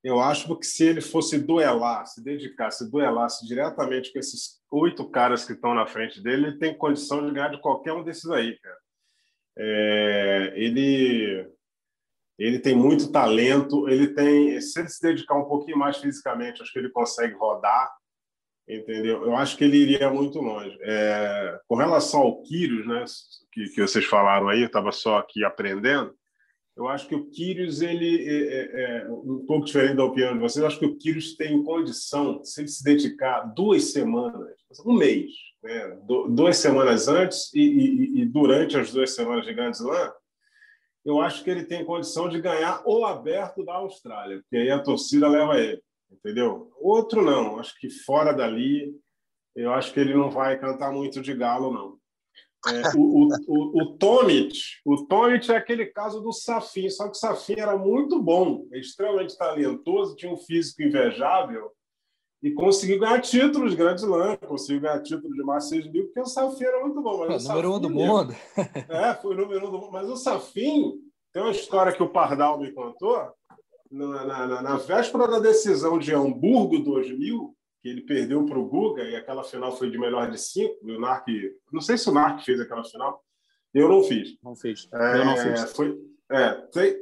[0.04, 5.46] Eu acho que se ele fosse duelar, se dedicasse, duelasse diretamente com esses oito caras
[5.46, 8.58] que estão na frente dele, ele tem condição de ganhar de qualquer um desses aí,
[8.60, 8.78] cara.
[9.56, 11.50] É, ele
[12.38, 16.72] ele tem muito talento, ele tem, se ele se dedicar um pouquinho mais fisicamente, acho
[16.72, 17.90] que ele consegue rodar,
[18.68, 19.24] entendeu?
[19.24, 20.76] Eu acho que ele iria muito longe.
[20.82, 23.04] É, com relação ao Quírios, né,
[23.52, 26.12] que, que vocês falaram aí, eu estava só aqui aprendendo,
[26.76, 30.40] eu acho que o Quírios, ele é, é, é, um pouco diferente da opinião de
[30.40, 34.92] vocês, eu acho que o Quírios tem condição, se ele se dedicar duas semanas, um
[34.92, 35.30] mês,
[35.62, 35.98] né,
[36.30, 40.12] duas semanas antes e, e, e durante as duas semanas de Grand Slam,
[41.04, 44.82] eu acho que ele tem condição de ganhar o aberto da Austrália, porque aí a
[44.82, 46.72] torcida leva ele, entendeu?
[46.80, 48.92] Outro não, acho que fora dali,
[49.54, 51.98] eu acho que ele não vai cantar muito de galo, não.
[52.66, 57.16] É, o, o, o, o Tomic, o Tomic é aquele caso do Safin, só que
[57.16, 61.70] o Safin era muito bom, extremamente talentoso, tinha um físico invejável
[62.44, 66.26] e conseguiu ganhar títulos de Grand Slam, conseguiu ganhar título de 6 mil, porque o
[66.26, 67.26] Safin era muito bom.
[67.26, 68.34] Mas Pô, número um do mundo.
[68.88, 69.92] É, foi o número um do mundo.
[69.92, 70.92] Mas o Safin,
[71.32, 73.32] tem uma história que o Pardal me contou,
[73.90, 79.02] na, na, na véspera da decisão de Hamburgo 2000, que ele perdeu para o Guga,
[79.02, 80.74] e aquela final foi de melhor de cinco.
[80.82, 81.26] O Narc,
[81.70, 83.22] não sei se o Narc fez aquela final.
[83.74, 84.38] Eu não fiz.
[84.42, 84.88] Não fiz.
[84.90, 85.70] É, eu não fiz.
[85.72, 85.94] Foi,
[86.32, 86.52] é,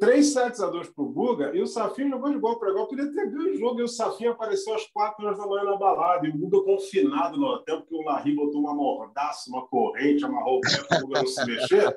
[0.00, 2.88] três sets a dois para o Guga, e o Safin jogou de igual para igual.
[2.88, 5.76] Podia ter ganho o jogo, e o Safin apareceu às quatro horas da manhã na
[5.76, 10.24] balada, e o Guga confinado no hotel, porque o Larry botou uma mordaça, uma corrente,
[10.24, 11.96] amarrou o pé para o Guga não se mexer.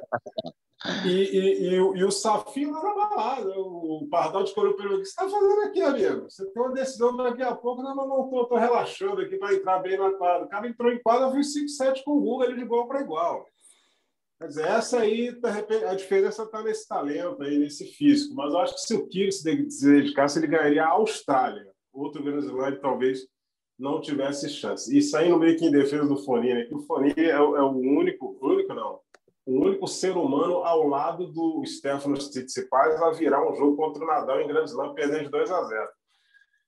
[1.05, 3.51] E, e, e, e, o Safin lá na balada.
[3.57, 6.29] O Pardal escolheu pelo que você está fazendo aqui, amigo?
[6.29, 7.81] Você tem uma decisão daqui a pouco.
[7.81, 10.45] Não, não, estou relaxando aqui para entrar bem na quadra.
[10.45, 13.45] O cara entrou em quadra, viu 5-7 com o Guga, ele de igual para igual.
[14.37, 15.33] Quer dizer, essa aí,
[15.87, 18.35] a diferença está nesse talento aí, nesse físico.
[18.35, 21.65] Mas eu acho que se o Kiro se dedicasse, ele ganharia a Austrália.
[21.93, 23.25] Outro venezuelano talvez
[23.79, 24.95] não tivesse chance.
[24.95, 28.37] E saindo meio que em defesa do Fonini, o Fonini é, o, é o único,
[28.41, 28.99] único não,
[29.45, 34.07] o único ser humano ao lado do Stefano Tsitsipas a virar um jogo contra o
[34.07, 35.89] Nadal em Grand Slam, perdendo de 2 a 0.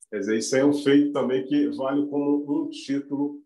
[0.09, 3.41] Quer dizer, isso é um feito também que vale como um título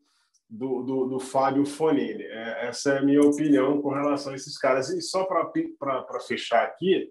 [0.50, 2.24] do, do, do Fábio Fonini.
[2.24, 4.89] É, essa é a minha opinião com relação a esses caras.
[4.89, 7.10] E só para fechar aqui,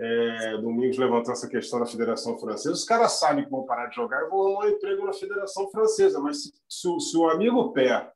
[0.00, 2.74] é, Domingos levantou essa questão da Federação Francesa.
[2.74, 5.70] Os caras sabem que vão parar de jogar e vão arrumar um emprego na Federação
[5.70, 8.10] Francesa, mas se, se, se o amigo Pé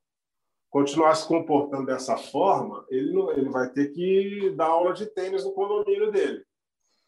[0.71, 5.45] continuar se comportando dessa forma, ele, não, ele vai ter que dar aula de tênis
[5.45, 6.45] no condomínio dele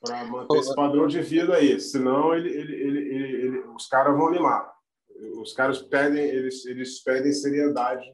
[0.01, 1.79] para manter esse padrão de vida aí.
[1.79, 4.73] Senão, ele, ele, ele, ele os caras vão limar.
[5.39, 8.11] Os caras pedem, eles, eles pedem seriedade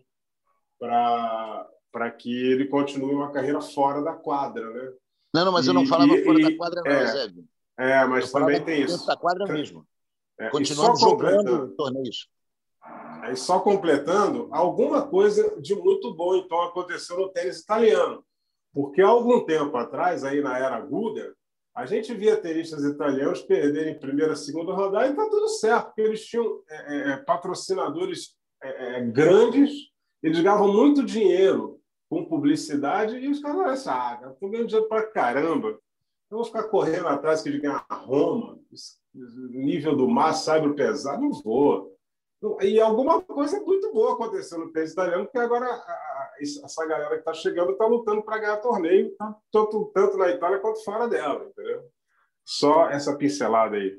[0.78, 4.92] para que ele continue uma carreira fora da quadra, né?
[5.32, 7.32] Não, não, mas eu não falava e, fora da quadra, não, é, Zé.
[7.78, 8.94] É, mas também tem isso.
[8.94, 9.86] Dentro da quadra mesmo.
[10.38, 12.28] É, Continuando jogando torneios.
[13.26, 18.24] Aí só completando, alguma coisa de muito bom então aconteceu no tênis italiano.
[18.72, 21.34] Porque há algum tempo atrás, aí na era Guda,
[21.74, 26.24] a gente via tenistas italianos perderem primeira, segunda rodada e está tudo certo, porque eles
[26.24, 29.72] tinham é, é, é patrocinadores é, é, grandes,
[30.22, 35.70] eles ganhavam muito dinheiro com publicidade e os caras, ah, estão ganhando dinheiro para caramba.
[36.30, 38.56] Eu vou ficar correndo atrás que de ganhar Roma,
[39.50, 41.95] nível do mar, sabe o pesado, não vou.
[42.62, 45.66] E alguma coisa muito boa aconteceu no tênis italiano, porque agora
[46.40, 49.34] essa galera que está chegando está lutando para ganhar torneio, tá?
[49.50, 51.82] tanto, tanto na Itália quanto fora dela, entendeu?
[52.44, 53.98] Só essa pincelada aí.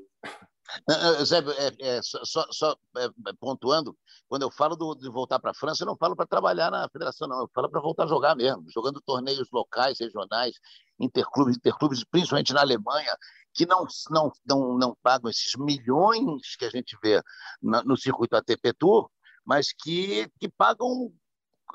[1.24, 3.08] Zé, é, é, só, só é,
[3.40, 3.96] pontuando,
[4.28, 6.88] quando eu falo do, de voltar para a França, eu não falo para trabalhar na
[6.90, 7.40] federação, não.
[7.40, 10.54] Eu falo para voltar a jogar mesmo, jogando torneios locais, regionais,
[11.00, 13.16] interclubes, interclubes, principalmente na Alemanha,
[13.54, 17.20] que não, não, não, não pagam esses milhões que a gente vê
[17.60, 19.10] no circuito ATP Tour,
[19.44, 21.12] mas que, que pagam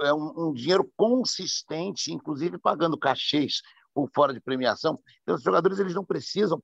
[0.02, 3.62] é, um, um dinheiro consistente, inclusive pagando cachês
[3.94, 5.00] por fora de premiação.
[5.22, 6.62] Então, os jogadores eles não precisam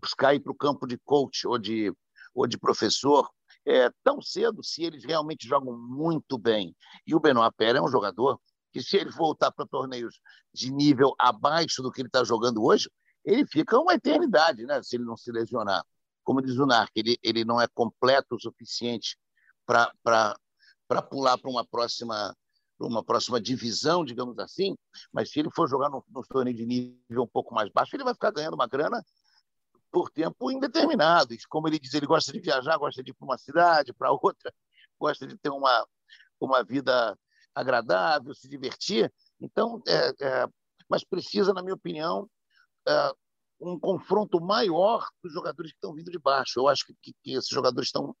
[0.00, 1.92] buscar ir para o campo de coach ou de,
[2.34, 3.28] ou de professor
[3.64, 6.74] é, tão cedo se eles realmente jogam muito bem.
[7.06, 8.40] E o Benoit Pérez é um jogador
[8.72, 10.20] que, se ele voltar para torneios
[10.52, 12.88] de nível abaixo do que ele está jogando hoje,
[13.26, 14.80] ele fica uma eternidade, né?
[14.82, 15.84] Se ele não se lesionar.
[16.22, 19.18] Como diz o Narc, ele, ele não é completo o suficiente
[19.66, 19.92] para
[21.10, 22.34] pular para uma próxima
[22.78, 24.76] uma próxima divisão, digamos assim,
[25.10, 28.12] mas se ele for jogar no torneio de nível um pouco mais baixo, ele vai
[28.12, 29.02] ficar ganhando uma grana
[29.90, 31.32] por tempo indeterminado.
[31.32, 34.12] E como ele diz, ele gosta de viajar, gosta de ir para uma cidade, para
[34.12, 34.52] outra,
[35.00, 35.86] gosta de ter uma,
[36.38, 37.18] uma vida
[37.54, 39.10] agradável, se divertir.
[39.40, 40.48] Então, é, é,
[40.86, 42.28] mas precisa, na minha opinião,
[43.60, 46.60] um confronto maior dos jogadores que estão vindo de baixo.
[46.60, 48.14] Eu acho que, que, esses jogadores estão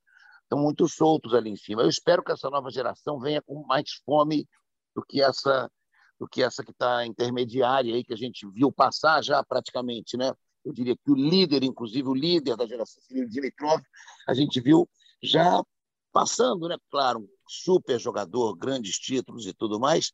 [0.46, 1.82] estão muito soltos ali em cima.
[1.82, 4.48] Eu espero que essa nova geração venha com mais fome
[4.94, 5.70] do que essa
[6.18, 10.32] do que essa que está intermediária aí que a gente viu passar já praticamente, né?
[10.64, 13.82] Eu diria que o líder, inclusive o líder da geração Dimitrov,
[14.26, 14.88] a gente viu
[15.22, 15.62] já
[16.10, 16.78] passando, né?
[16.90, 20.10] Claro, um super jogador, grandes títulos e tudo mais,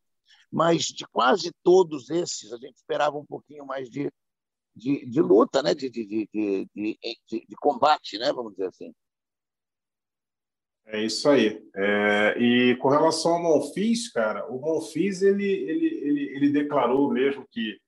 [0.50, 4.12] mas de quase todos esses a gente esperava um pouquinho mais de,
[4.74, 5.74] de, de luta, né?
[5.74, 8.32] De, de, de, de, combate, né?
[8.32, 8.92] Vamos dizer assim.
[10.86, 11.62] É isso aí.
[11.74, 17.46] É, e com relação ao Monfils, cara, o Monfils ele, ele, ele, ele declarou mesmo
[17.50, 17.78] que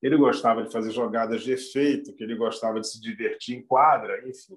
[0.00, 4.26] ele gostava de fazer jogadas de efeito, que ele gostava de se divertir em quadra,
[4.28, 4.56] enfim.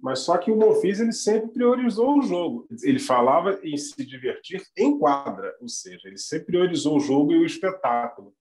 [0.00, 2.66] Mas só que o Monfils ele sempre priorizou o jogo.
[2.82, 7.38] Ele falava em se divertir em quadra, ou seja, ele sempre priorizou o jogo e
[7.38, 8.34] o espetáculo.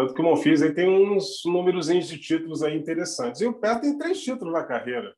[0.00, 3.42] Tanto que o Monfils aí tem uns números de títulos aí interessantes.
[3.42, 5.14] E o Pé tem três títulos na carreira.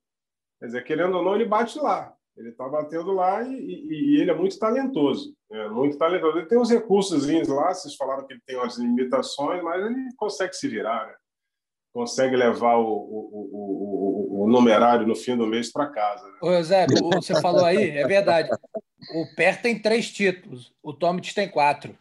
[0.59, 2.12] Quer dizer, querendo ou não, ele bate lá.
[2.37, 5.37] Ele está batendo lá e, e, e, ele é muito talentoso.
[5.53, 6.37] É muito talentoso.
[6.37, 10.53] Ele tem uns recursos lá, vocês falaram que ele tem umas limitações, mas ele consegue
[10.53, 11.14] se virar, né?
[11.95, 16.27] consegue levar o, o, o, o, numerário no fim do mês para casa.
[16.27, 16.38] Né?
[16.40, 18.49] Ô, Zé, você falou aí, é verdade.
[19.14, 21.97] O Per tem três títulos, o Tomic tem quatro.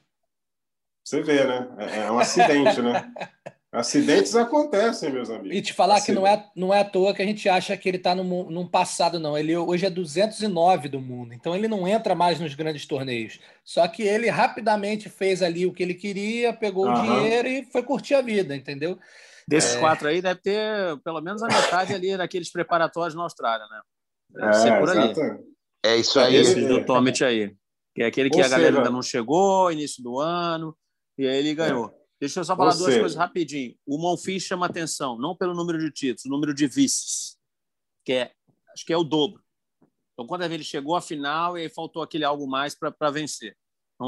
[1.04, 1.68] Você vê, né?
[1.78, 3.12] É, é um acidente, né?
[3.74, 5.58] Acidentes acontecem, meus amigos.
[5.58, 6.14] E te falar Acidente.
[6.14, 8.50] que não é, não é à toa que a gente acha que ele está num,
[8.52, 9.38] num passado, não.
[9.38, 13.40] Ele hoje é 209 do mundo, então ele não entra mais nos grandes torneios.
[13.64, 16.94] Só que ele rapidamente fez ali o que ele queria, pegou uhum.
[16.94, 19.00] o dinheiro e foi curtir a vida, entendeu?
[19.48, 19.80] Desses é...
[19.80, 23.82] quatro aí, deve ter pelo menos a metade ali daqueles preparatórios na Austrália, né?
[24.32, 25.14] Deve é, ser por ali.
[25.86, 26.36] É isso aí.
[26.36, 27.56] Esse do Tomit aí.
[27.96, 28.80] Que é aquele que Ou a galera seja...
[28.80, 30.76] ainda não chegou, início do ano,
[31.22, 31.86] e aí ele ganhou.
[31.86, 32.02] É.
[32.20, 33.00] Deixa eu só falar Ou duas seja...
[33.00, 33.76] coisas rapidinho.
[33.86, 37.38] O Monfils chama atenção, não pelo número de títulos, o número de vices,
[38.04, 38.32] que é,
[38.74, 39.40] acho que é o dobro.
[40.14, 43.56] Então, quando ele chegou à final, e aí faltou aquele algo mais para vencer.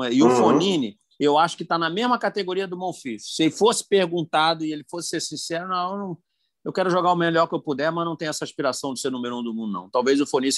[0.05, 0.11] É?
[0.11, 0.35] E o uhum.
[0.35, 3.35] Fonini, eu acho que está na mesma categoria do Monfils.
[3.35, 6.17] Se ele fosse perguntado e ele fosse ser sincero, não, eu, não,
[6.65, 9.11] eu quero jogar o melhor que eu puder, mas não tenho essa aspiração de ser
[9.11, 9.89] número um do mundo, não.
[9.89, 10.51] Talvez o Fonini,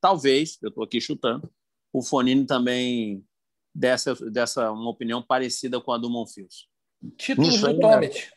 [0.00, 1.48] talvez, eu estou aqui chutando,
[1.92, 3.24] o Fonini também
[3.74, 6.68] dessa, dessa uma opinião parecida com a do Monfils.
[7.16, 8.32] Títulos do Tomet.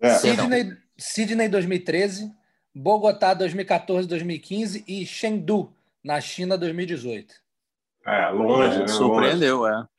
[0.00, 0.14] É.
[0.14, 2.32] Sydney, Sydney 2013,
[2.74, 7.34] Bogotá 2014, 2015 e Chengdu na China 2018.
[8.06, 8.88] É, longe, né?
[8.88, 9.74] Surpreendeu, longe.
[9.74, 9.94] é.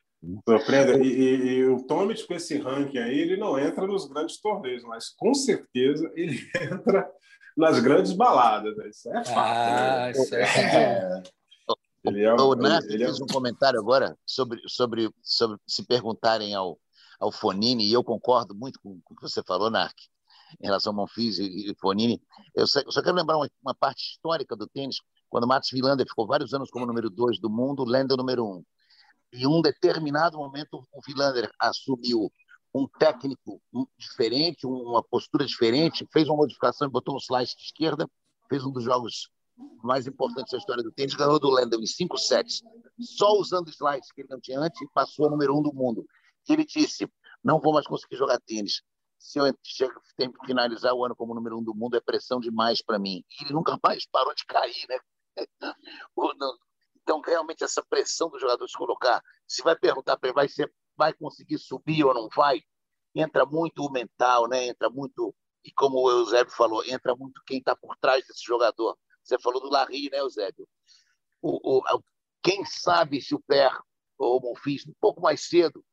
[0.48, 1.04] Surpreendeu.
[1.04, 4.84] E, e, e, o Tomet, com esse ranking aí, ele não entra nos grandes torneios,
[4.84, 7.10] mas com certeza ele entra
[7.58, 8.76] nas grandes baladas.
[8.78, 8.90] Né?
[8.90, 9.38] Isso é fato.
[9.38, 10.12] Ah, né?
[10.12, 10.42] isso é.
[10.42, 11.24] é.
[12.08, 13.24] Ele é, o Nath fez é...
[13.24, 16.80] um comentário agora sobre, sobre, sobre se perguntarem ao,
[17.20, 19.96] ao Fonini, e eu concordo muito com, com o que você falou, Narc,
[20.62, 22.22] em relação ao Monfils e, e Fonini.
[22.54, 24.98] Eu só, eu só quero lembrar uma, uma, parte histórica do tênis,
[25.30, 28.64] quando Matos Vilander ficou vários anos como número dois do mundo, Lenda número um.
[29.34, 32.32] Em um determinado momento, o Vilander assumiu
[32.74, 33.62] um técnico
[33.98, 38.08] diferente, uma postura diferente, fez uma modificação e botou um slice de esquerda,
[38.50, 39.30] fez um dos jogos
[39.84, 42.62] mais importantes da história do tênis, ganhou do Lendl em cinco sets,
[43.00, 46.06] só usando slice que ele não tinha antes, e passou a número um do mundo
[46.54, 47.10] ele disse:
[47.44, 48.82] não vou mais conseguir jogar tênis.
[49.18, 49.46] Se eu
[50.18, 53.24] tenho que finalizar o ano como número um do mundo, é pressão demais para mim.
[53.32, 55.00] E ele nunca mais parou de cair, né?
[57.08, 61.14] Então, realmente, essa pressão dos jogadores colocar, se vai perguntar para ele, vai, ser, vai
[61.14, 62.64] conseguir subir ou não vai,
[63.14, 64.66] entra muito o mental, né?
[64.66, 65.32] entra muito,
[65.64, 68.98] e como o Eusébio falou, entra muito quem está por trás desse jogador.
[69.26, 70.68] Você falou do Larry, né, Eusébio?
[71.42, 72.04] O, o,
[72.44, 73.72] quem sabe se o Pé
[74.18, 75.84] ou o Monfils, um pouco mais cedo,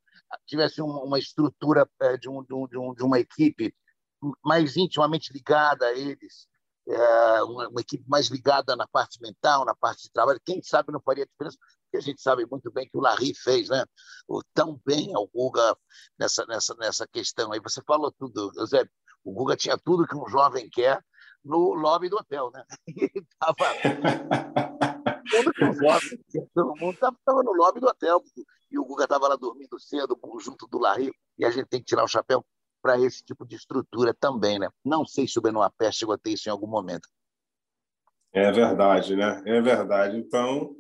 [0.47, 3.75] tivesse uma estrutura é, de, um, de, um, de, uma equipe
[4.45, 6.47] mais intimamente ligada a eles,
[6.89, 10.93] é, uma, uma, equipe mais ligada na parte mental, na parte de trabalho, quem sabe
[10.93, 13.85] não faria diferença, porque a gente sabe muito bem que o Larry fez, né?
[14.29, 15.77] O, tão bem ao Guga
[16.19, 17.61] nessa, nessa, nessa questão aí.
[17.61, 18.87] Você falou tudo, José.
[19.25, 21.03] O Guga tinha tudo que um jovem quer
[21.45, 22.65] no lobby do hotel, né?
[23.39, 23.55] Tava
[26.55, 28.23] todo mundo estava no lobby do hotel.
[28.71, 31.87] E o Guga estava lá dormindo cedo, junto do Larry, e a gente tem que
[31.87, 32.45] tirar o chapéu.
[32.81, 34.69] para esse tipo de estrutura também, né?
[34.85, 37.09] Não sei se o Benoit Pé chegou a ter isso em algum momento.
[38.33, 39.41] É verdade, né?
[39.47, 40.17] É verdade.
[40.17, 40.75] Então,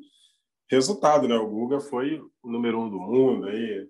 [0.68, 1.36] resultado, né?
[1.36, 3.88] O Guga foi o número um do mundo aí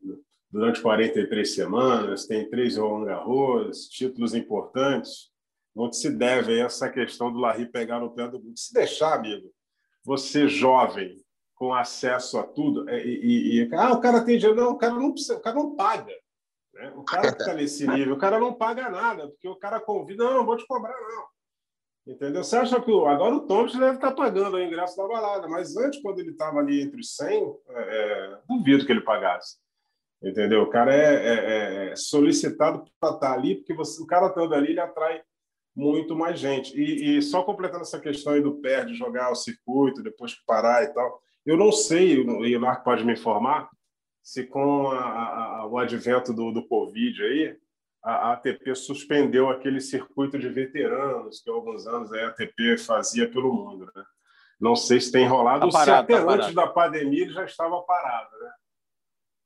[0.50, 5.31] durante 43 semanas, tem três Roland Garros, títulos importantes.
[5.74, 8.54] Não se deve essa questão do Larry pegar no pé do Guga.
[8.56, 9.50] Se deixar, amigo,
[10.04, 11.16] você jovem,
[11.54, 14.60] com acesso a tudo, é, e, e, e ah, o cara tem dinheiro.
[14.60, 16.12] Não, o cara não precisa, o cara não paga.
[16.74, 16.92] Né?
[16.96, 20.38] O cara está nesse nível, o cara não paga nada, porque o cara convida, não,
[20.38, 21.32] não vou te cobrar, não.
[22.04, 22.42] Entendeu?
[22.42, 25.76] Você acha que agora o Thompson deve estar tá pagando o ingresso da balada, mas
[25.76, 29.56] antes, quando ele estava ali entre os 100, é, é, duvido que ele pagasse.
[30.20, 30.62] Entendeu?
[30.62, 34.52] O cara é, é, é solicitado para estar tá ali, porque você, o cara estando
[34.52, 35.22] ali, ele atrai
[35.74, 36.78] muito mais gente.
[36.78, 40.84] E, e, só completando essa questão aí do pé de jogar o circuito, depois parar
[40.84, 43.68] e tal, eu não sei, e o Marco pode me informar,
[44.22, 47.56] se com a, a, o advento do, do Covid aí,
[48.04, 53.52] a ATP suspendeu aquele circuito de veteranos que há alguns anos a ATP fazia pelo
[53.52, 53.90] mundo.
[53.94, 54.04] Né?
[54.60, 57.44] Não sei se tem rolado, tá ou se até tá antes da pandemia ele já
[57.44, 58.50] estava parado, né?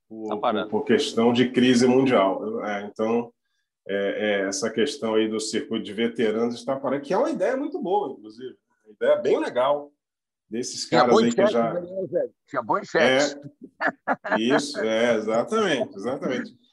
[0.08, 0.70] Por, tá parado.
[0.70, 2.64] por, por questão de crise mundial.
[2.64, 3.32] É, então,
[3.88, 7.56] é, é, essa questão aí do circuito de veteranos está parado, que é uma ideia
[7.56, 8.56] muito boa, inclusive.
[8.84, 9.92] Uma ideia bem legal
[10.48, 11.74] desses caras aí que já.
[11.74, 13.38] Né, Tinha bom chefe.
[14.24, 16.56] É, isso, é, exatamente, exatamente.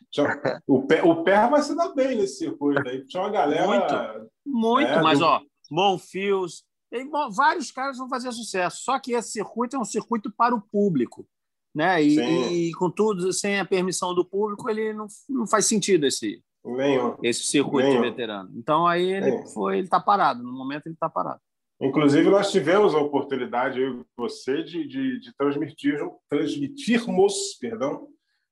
[0.68, 3.03] O pé, o pé vai se dar bem nesse circuito aí.
[3.03, 3.66] Tinha uma galera.
[3.66, 5.26] Muito, muito é, mas, do...
[5.26, 5.41] ó,
[5.72, 8.84] Monfios, tem vários caras vão fazer sucesso.
[8.84, 11.28] Só que esse circuito é um circuito para o público.
[11.74, 12.03] Né?
[12.03, 16.43] E, e com tudo, sem a permissão do público, ele não, não faz sentido esse,
[16.66, 17.16] Nenhum.
[17.22, 18.01] esse circuito Nenhum.
[18.01, 18.51] de veterano.
[18.55, 19.47] Então aí ele Nenhum.
[19.47, 20.41] foi, ele está parado.
[20.41, 21.39] No momento ele está parado.
[21.82, 25.99] Inclusive, nós tivemos a oportunidade, eu e você, de, de, de transmitir,
[26.30, 28.07] transmitirmos perdão,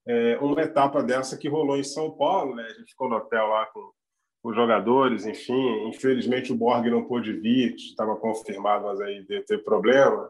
[0.05, 2.55] é, uma etapa dessa que rolou em São Paulo.
[2.55, 2.63] Né?
[2.63, 3.91] A gente ficou no hotel lá com
[4.43, 5.87] os jogadores, enfim.
[5.87, 10.29] Infelizmente, o Borg não pôde vir, estava confirmado, mas aí ter problema.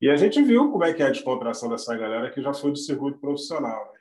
[0.00, 2.72] E a gente viu como é que é a descontração dessa galera que já foi
[2.72, 4.00] do circuito profissional, né?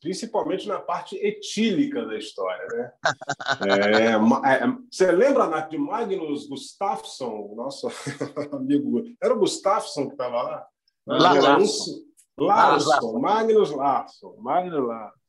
[0.00, 2.66] Principalmente na parte etílica da história.
[2.72, 2.92] Né?
[3.62, 7.88] É, é, você lembra de Magnus Gustafsson, o nosso
[8.52, 9.02] amigo?
[9.22, 10.66] Era o Gustafsson que estava lá?
[11.06, 12.02] Larsson.
[12.38, 14.36] Larsson, Magnus Larsson.
[14.38, 15.22] Magnus Larsson.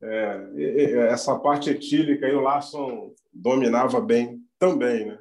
[0.00, 5.18] É, essa parte etílica aí o Larsson dominava bem também, né?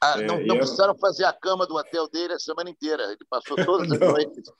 [0.00, 1.00] Ah, não, é, não precisaram era...
[1.00, 3.04] fazer a cama do hotel dele a semana inteira.
[3.04, 4.50] Ele passou todas as noites.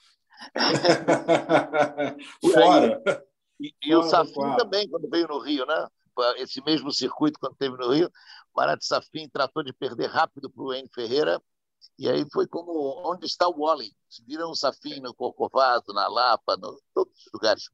[2.53, 3.03] Fora.
[3.63, 5.87] E, e o Safin também, quando veio no Rio, né?
[6.37, 8.11] Esse mesmo circuito, quando teve no Rio,
[8.55, 11.41] Marat Safin tratou de perder rápido para o N Ferreira.
[11.99, 13.93] E aí foi como onde está o Wally.
[14.09, 16.61] Se viram o Safin no Corcovado, na Lapa, em
[16.93, 17.71] todos os lugares.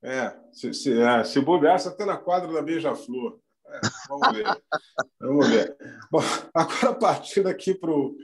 [0.00, 3.40] É, se, se, é, se bobeasse até na quadra da Beija-Flor.
[3.66, 4.46] É, vamos ver.
[5.20, 5.76] vamos ver.
[6.10, 6.20] Bom,
[6.54, 8.16] agora partindo aqui pro,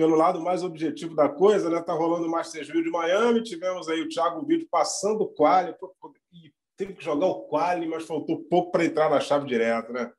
[0.00, 1.82] pelo lado mais objetivo da coisa, né?
[1.82, 5.74] Tá rolando o Masters de Miami, tivemos aí o Thiago Vídeo passando o quali,
[6.74, 10.10] teve que jogar o quali, mas faltou pouco para entrar na chave direta, né?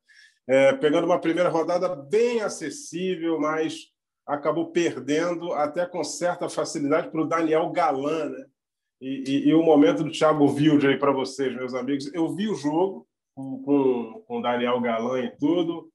[0.47, 3.87] É, pegando uma primeira rodada bem acessível, mas
[4.23, 8.45] acabou perdendo até com certa facilidade para o Daniel Galan, né?
[9.01, 12.13] E, e, e, o momento do Thiago Wilde aí para vocês, meus amigos.
[12.13, 15.90] Eu vi o jogo, com, com Daniel Galan e tudo.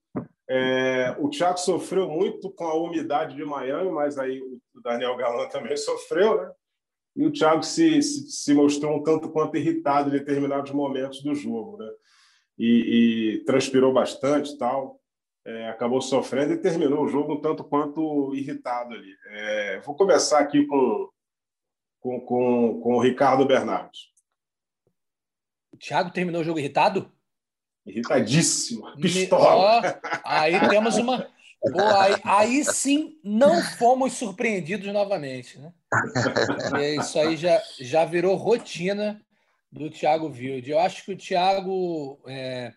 [0.49, 5.49] É, o Thiago sofreu muito com a umidade de Miami, mas aí o Daniel Galan
[5.49, 6.53] também sofreu, né?
[7.17, 11.35] E o Thiago se, se, se mostrou um tanto quanto irritado em determinados momentos do
[11.35, 11.91] jogo, né?
[12.59, 15.01] E, e transpirou bastante tal.
[15.45, 19.15] É, acabou sofrendo e terminou o jogo um tanto quanto irritado ali.
[19.29, 21.09] É, vou começar aqui com,
[22.01, 24.11] com, com, com o Ricardo Bernardes.
[25.73, 27.13] O Thiago terminou o jogo irritado?
[27.87, 28.97] Irritadíssimo.
[29.01, 29.81] Pistola.
[29.81, 31.31] Oh, aí temos uma.
[31.61, 35.59] Pô, aí, aí, sim não fomos surpreendidos novamente.
[35.59, 35.73] Né?
[36.81, 39.21] E isso aí já, já virou rotina
[39.71, 40.71] do Thiago Wilde.
[40.71, 42.73] Eu acho que o Thiago é,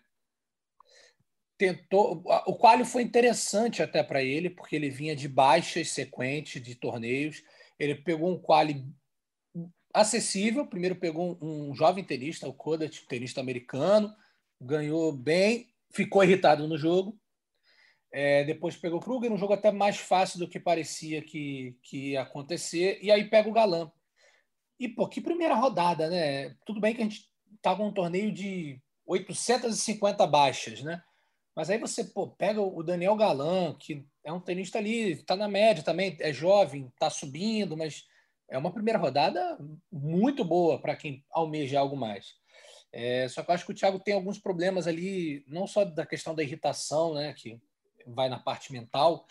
[1.58, 2.22] tentou.
[2.46, 7.42] O quali foi interessante até para ele, porque ele vinha de baixas sequentes de torneios.
[7.78, 8.84] Ele pegou um quali
[9.92, 10.66] acessível.
[10.66, 14.14] Primeiro pegou um, um jovem tenista, o Kodat, tenista americano
[14.60, 17.18] ganhou bem, ficou irritado no jogo.
[18.12, 22.10] É, depois pegou o Kruger, um jogo até mais fácil do que parecia que, que
[22.10, 23.90] ia acontecer, e aí pega o Galã.
[24.78, 26.56] E, pô, que primeira rodada, né?
[26.64, 27.30] Tudo bem que a gente
[27.62, 31.02] tá com um torneio de 850 baixas, né?
[31.54, 35.48] Mas aí você pô, pega o Daniel Galan, que é um tenista ali, está na
[35.48, 38.06] média também, é jovem, está subindo, mas
[38.48, 39.58] é uma primeira rodada
[39.90, 42.34] muito boa para quem almeja algo mais.
[42.92, 46.04] É, só que eu acho que o Thiago tem alguns problemas ali, não só da
[46.04, 47.60] questão da irritação, né, que
[48.06, 49.26] vai na parte mental,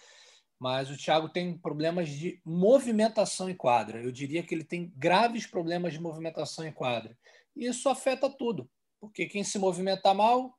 [0.58, 4.02] mas o Thiago tem problemas de movimentação em quadra.
[4.02, 7.18] Eu diria que ele tem graves problemas de movimentação em quadra.
[7.56, 10.58] E isso afeta tudo, porque quem se movimenta mal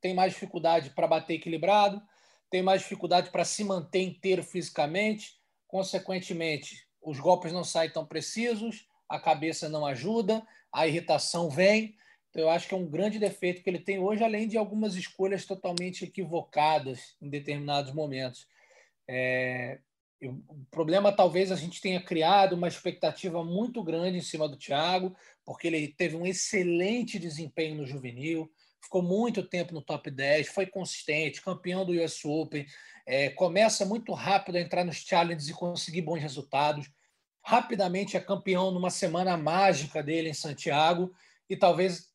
[0.00, 2.02] tem mais dificuldade para bater equilibrado,
[2.50, 8.86] tem mais dificuldade para se manter inteiro fisicamente, consequentemente, os golpes não saem tão precisos,
[9.08, 11.96] a cabeça não ajuda, a irritação vem.
[12.36, 15.46] Eu acho que é um grande defeito que ele tem hoje, além de algumas escolhas
[15.46, 18.46] totalmente equivocadas em determinados momentos.
[19.08, 19.78] É,
[20.22, 25.16] o problema talvez a gente tenha criado uma expectativa muito grande em cima do Thiago,
[25.46, 30.66] porque ele teve um excelente desempenho no juvenil, ficou muito tempo no top 10, foi
[30.66, 32.66] consistente, campeão do US Open,
[33.06, 36.90] é, começa muito rápido a entrar nos challenges e conseguir bons resultados.
[37.42, 41.14] Rapidamente é campeão numa semana mágica dele em Santiago
[41.48, 42.14] e talvez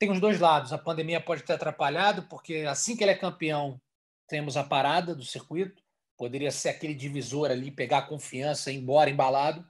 [0.00, 0.72] tem os dois lados.
[0.72, 3.80] A pandemia pode ter atrapalhado, porque assim que ele é campeão,
[4.26, 5.80] temos a parada do circuito
[6.20, 9.64] Poderia ser aquele divisor ali, pegar confiança, ir embora embalado.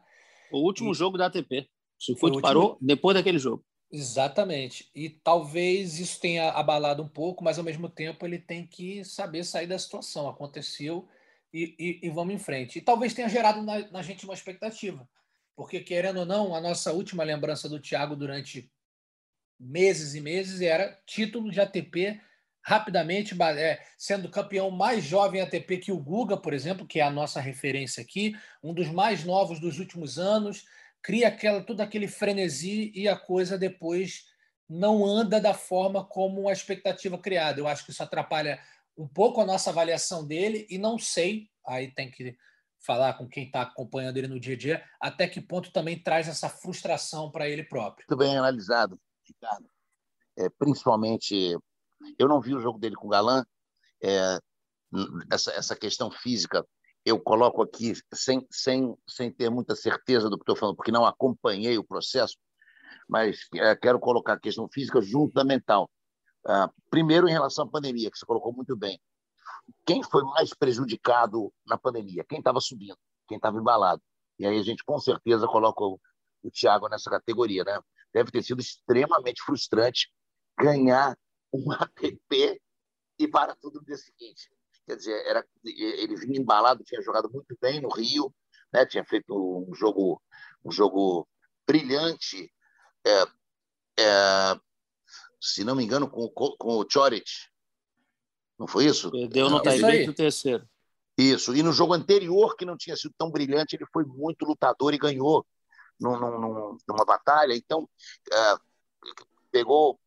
[0.50, 0.94] O último e...
[0.94, 1.60] jogo da ATP.
[1.96, 3.64] O circuito o parou depois daquele jogo.
[3.88, 4.90] Exatamente.
[4.92, 9.44] E talvez isso tenha abalado um pouco, mas ao mesmo tempo ele tem que saber
[9.44, 10.28] sair da situação.
[10.28, 11.06] Aconteceu
[11.54, 12.80] e, e, e vamos em frente.
[12.80, 15.08] E talvez tenha gerado na, na, gente uma expectativa.
[15.54, 18.68] Porque, querendo ou não, a nossa última lembrança do Thiago durante
[19.60, 22.20] meses e meses era título de ATP
[22.62, 27.10] rapidamente, é, sendo campeão mais jovem ATP que o Guga, por exemplo, que é a
[27.10, 30.64] nossa referência aqui, um dos mais novos dos últimos anos,
[31.02, 34.26] cria aquela, todo aquele frenesi e a coisa depois
[34.68, 37.60] não anda da forma como a expectativa criada.
[37.60, 38.60] Eu acho que isso atrapalha
[38.96, 42.36] um pouco a nossa avaliação dele e não sei, aí tem que
[42.78, 46.28] falar com quem está acompanhando ele no dia a dia, até que ponto também traz
[46.28, 48.06] essa frustração para ele próprio.
[48.08, 48.98] Muito bem analisado,
[50.36, 51.56] É, principalmente
[52.18, 53.44] eu não vi o jogo dele com o Galan.
[54.02, 54.38] É,
[55.30, 56.66] essa, essa questão física
[57.04, 61.06] eu coloco aqui sem, sem, sem ter muita certeza do que estou falando, porque não
[61.06, 62.36] acompanhei o processo,
[63.08, 65.90] mas é, quero colocar a questão física junto da mental.
[66.46, 69.00] Ah, primeiro, em relação à pandemia, que você colocou muito bem.
[69.86, 72.24] Quem foi mais prejudicado na pandemia?
[72.24, 72.98] Quem estava subindo?
[73.28, 74.02] Quem estava embalado?
[74.38, 76.00] E aí a gente, com certeza, coloca o,
[76.42, 77.64] o Thiago nessa categoria.
[77.64, 77.78] Né?
[78.12, 80.10] Deve ter sido extremamente frustrante
[80.58, 81.16] ganhar
[81.52, 82.60] um app
[83.18, 84.50] e para tudo no dia seguinte.
[84.86, 88.34] Quer dizer, era, ele vinha embalado, tinha jogado muito bem no Rio,
[88.72, 88.84] né?
[88.86, 90.20] tinha feito um jogo,
[90.64, 91.28] um jogo
[91.66, 92.52] brilhante,
[93.06, 93.22] é,
[94.00, 94.60] é,
[95.40, 97.30] se não me engano, com, com o Choric.
[98.58, 99.10] Não foi isso?
[99.10, 100.68] Perdeu no tie o terceiro.
[101.16, 101.54] Isso.
[101.54, 104.98] E no jogo anterior, que não tinha sido tão brilhante, ele foi muito lutador e
[104.98, 105.46] ganhou
[106.00, 107.54] num, num, numa batalha.
[107.54, 107.88] Então,
[108.32, 108.56] é,
[109.50, 110.00] pegou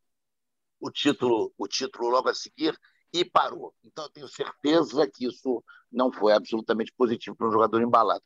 [0.79, 2.77] o título, o título logo a seguir
[3.13, 3.73] e parou.
[3.83, 8.23] Então, eu tenho certeza que isso não foi absolutamente positivo para um jogador embalado.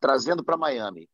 [0.00, 1.08] Trazendo para Miami,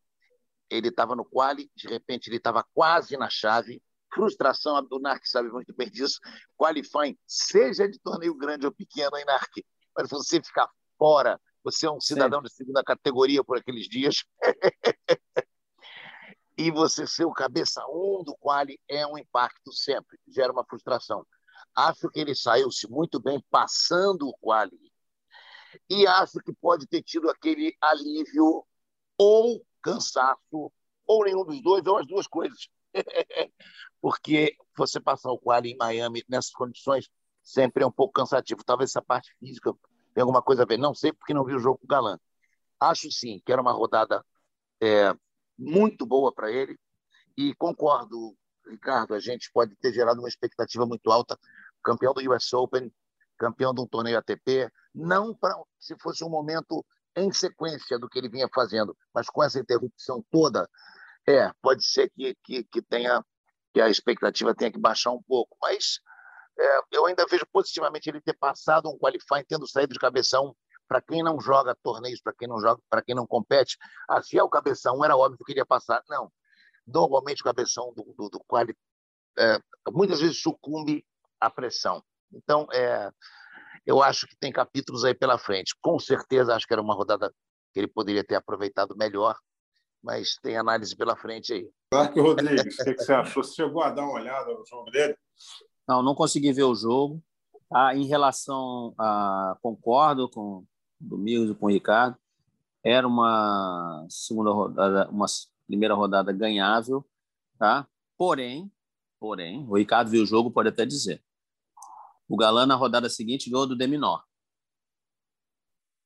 [0.70, 3.82] ele estava no quali, de repente ele estava quase na chave.
[4.12, 6.20] Frustração, a Narc sabe muito bem disso.
[6.57, 9.51] Qualifying, seja de torneio grande ou pequeno, hein, Narc?
[9.97, 10.68] Mas você ficar
[10.99, 12.44] fora, você é um cidadão Sim.
[12.44, 14.24] de segunda categoria por aqueles dias.
[16.56, 21.26] e você ser o cabeça um do quali é um impacto sempre, gera uma frustração.
[21.74, 24.92] Acho que ele saiu-se muito bem passando o quali
[25.88, 28.64] e acho que pode ter tido aquele alívio
[29.18, 30.72] ou cansaço
[31.06, 32.68] ou nenhum dos dois ou as duas coisas.
[34.00, 37.08] Porque você passar o quali em Miami nessas condições
[37.42, 38.64] sempre é um pouco cansativo.
[38.64, 39.74] Talvez essa parte física
[40.14, 40.78] tenha alguma coisa a ver.
[40.78, 42.18] Não sei porque não vi o jogo com o Galã.
[42.80, 44.24] Acho sim que era uma rodada
[44.80, 45.12] é,
[45.58, 46.78] muito boa para ele.
[47.36, 48.36] E concordo,
[48.66, 51.38] Ricardo, a gente pode ter gerado uma expectativa muito alta.
[51.82, 52.92] Campeão do US Open,
[53.36, 56.84] campeão de um torneio ATP, não para se fosse um momento
[57.16, 60.68] em sequência do que ele vinha fazendo, mas com essa interrupção toda,
[61.26, 63.24] é, pode ser que, que, que tenha
[63.72, 66.00] que a expectativa tenha que baixar um pouco, mas
[66.59, 70.55] é, eu ainda vejo positivamente ele ter passado um qualifying, tendo saído de cabeção
[70.86, 73.76] para quem não joga torneios, para quem não joga, para quem não compete,
[74.09, 76.02] assim é o cabeção, era óbvio que iria passar.
[76.09, 76.30] Não.
[76.86, 78.76] Normalmente o cabeção do, do, do quali
[79.38, 79.59] é,
[79.90, 81.05] muitas vezes sucumbe
[81.40, 82.02] à pressão.
[82.32, 83.11] Então, é,
[83.86, 85.74] eu acho que tem capítulos aí pela frente.
[85.80, 87.32] Com certeza, acho que era uma rodada
[87.72, 89.36] que ele poderia ter aproveitado melhor,
[90.02, 91.68] mas tem análise pela frente aí.
[91.92, 93.42] Marco Rodrigues, o que, você achou?
[93.42, 95.16] Você chegou a dar uma olhada no jogo dele?
[95.87, 97.22] Não, não consegui ver o jogo.
[97.72, 99.57] Ah, em relação a.
[99.62, 100.64] Concordo com
[101.01, 102.16] Domingos e com o Ricardo.
[102.82, 105.26] Era uma segunda rodada, uma
[105.66, 107.05] primeira rodada ganhável,
[107.59, 107.87] tá?
[108.16, 108.70] Porém,
[109.24, 111.24] Porém, o Ricardo viu o jogo, pode até dizer.
[112.28, 114.22] O Galã, na rodada seguinte, ganhou do Deminor.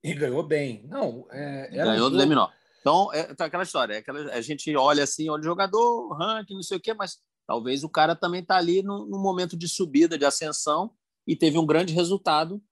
[0.05, 0.87] E ganhou bem.
[0.87, 2.53] Não, é, ganhou um do Deminor.
[2.81, 3.95] Então, é tá aquela história.
[3.95, 7.19] É aquela, a gente olha assim, olha o jogador, ranking, não sei o quê, mas
[7.49, 10.93] talvez o cara também está ali no, no, momento de subida, de ascensão,
[11.27, 12.63] e teve um grande resultado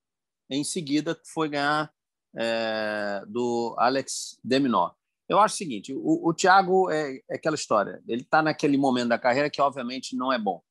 [0.51, 1.91] em seguida, foi ganhar
[2.37, 4.95] é, do Alex Deminor.
[5.29, 8.03] Eu acho o seguinte: o, o Thiago é, é aquela história.
[8.07, 10.63] Ele está naquele momento da carreira que, obviamente, não é bom.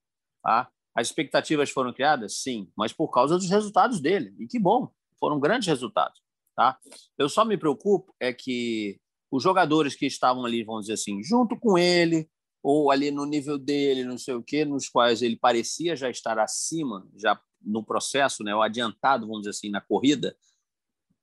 [0.41, 0.69] Tá?
[0.95, 2.37] As expectativas foram criadas?
[2.41, 4.33] Sim, mas por causa dos resultados dele.
[4.39, 4.89] E que bom,
[5.19, 6.21] foram grandes resultados.
[6.55, 6.77] Tá?
[7.17, 8.97] Eu só me preocupo é que
[9.29, 12.29] os jogadores que estavam ali, vamos dizer assim, junto com ele,
[12.67, 16.39] ou ali no nível dele, não sei o quê, nos quais ele parecia já estar
[16.39, 20.35] acima, já no processo, né, o adiantado, vamos dizer assim, na corrida,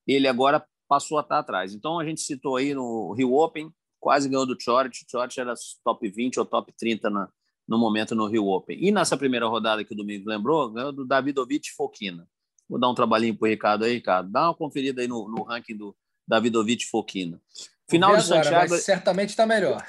[0.07, 1.73] ele agora passou a estar atrás.
[1.73, 3.69] Então, a gente citou aí no Rio Open,
[3.99, 5.05] quase ganhou do Chorich.
[5.11, 7.29] Chorich era top 20 ou top 30 na,
[7.67, 8.77] no momento no Rio Open.
[8.81, 12.25] E nessa primeira rodada que o Domingo lembrou, ganhou do Davidovich Fokina.
[12.69, 14.31] Vou dar um trabalhinho para o Ricardo aí, Ricardo.
[14.31, 15.93] Dá uma conferida aí no, no ranking do
[16.27, 17.41] Davidovich Fokina.
[17.89, 18.77] Final de Santiago.
[18.77, 19.85] certamente está melhor.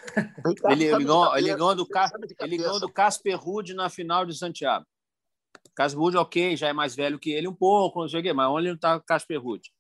[0.69, 1.89] Ele, ele, ganhou, ele ganhou do,
[2.41, 4.85] ele ganhou do Casper Ruud na final de Santiago.
[5.75, 8.33] Casper Ruud, ok, já é mais velho que ele um pouco, não sei o quê,
[8.33, 9.73] mas onde está Casper Ruud?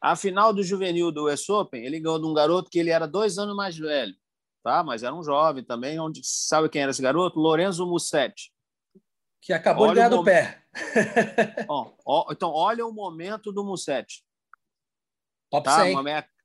[0.00, 3.06] A final do juvenil do US Open, ele ganhou de um garoto que ele era
[3.06, 4.14] dois anos mais velho,
[4.62, 4.84] tá?
[4.84, 5.98] Mas era um jovem também.
[5.98, 7.40] Onde sabe quem era esse garoto?
[7.40, 8.52] Lorenzo Mussetti.
[9.40, 10.62] Que acabou olha de ganhar do pé.
[11.68, 14.22] ó, ó, então, olha o momento do Mussetti.
[15.54, 15.84] Top tá?
[15.84, 15.96] 100.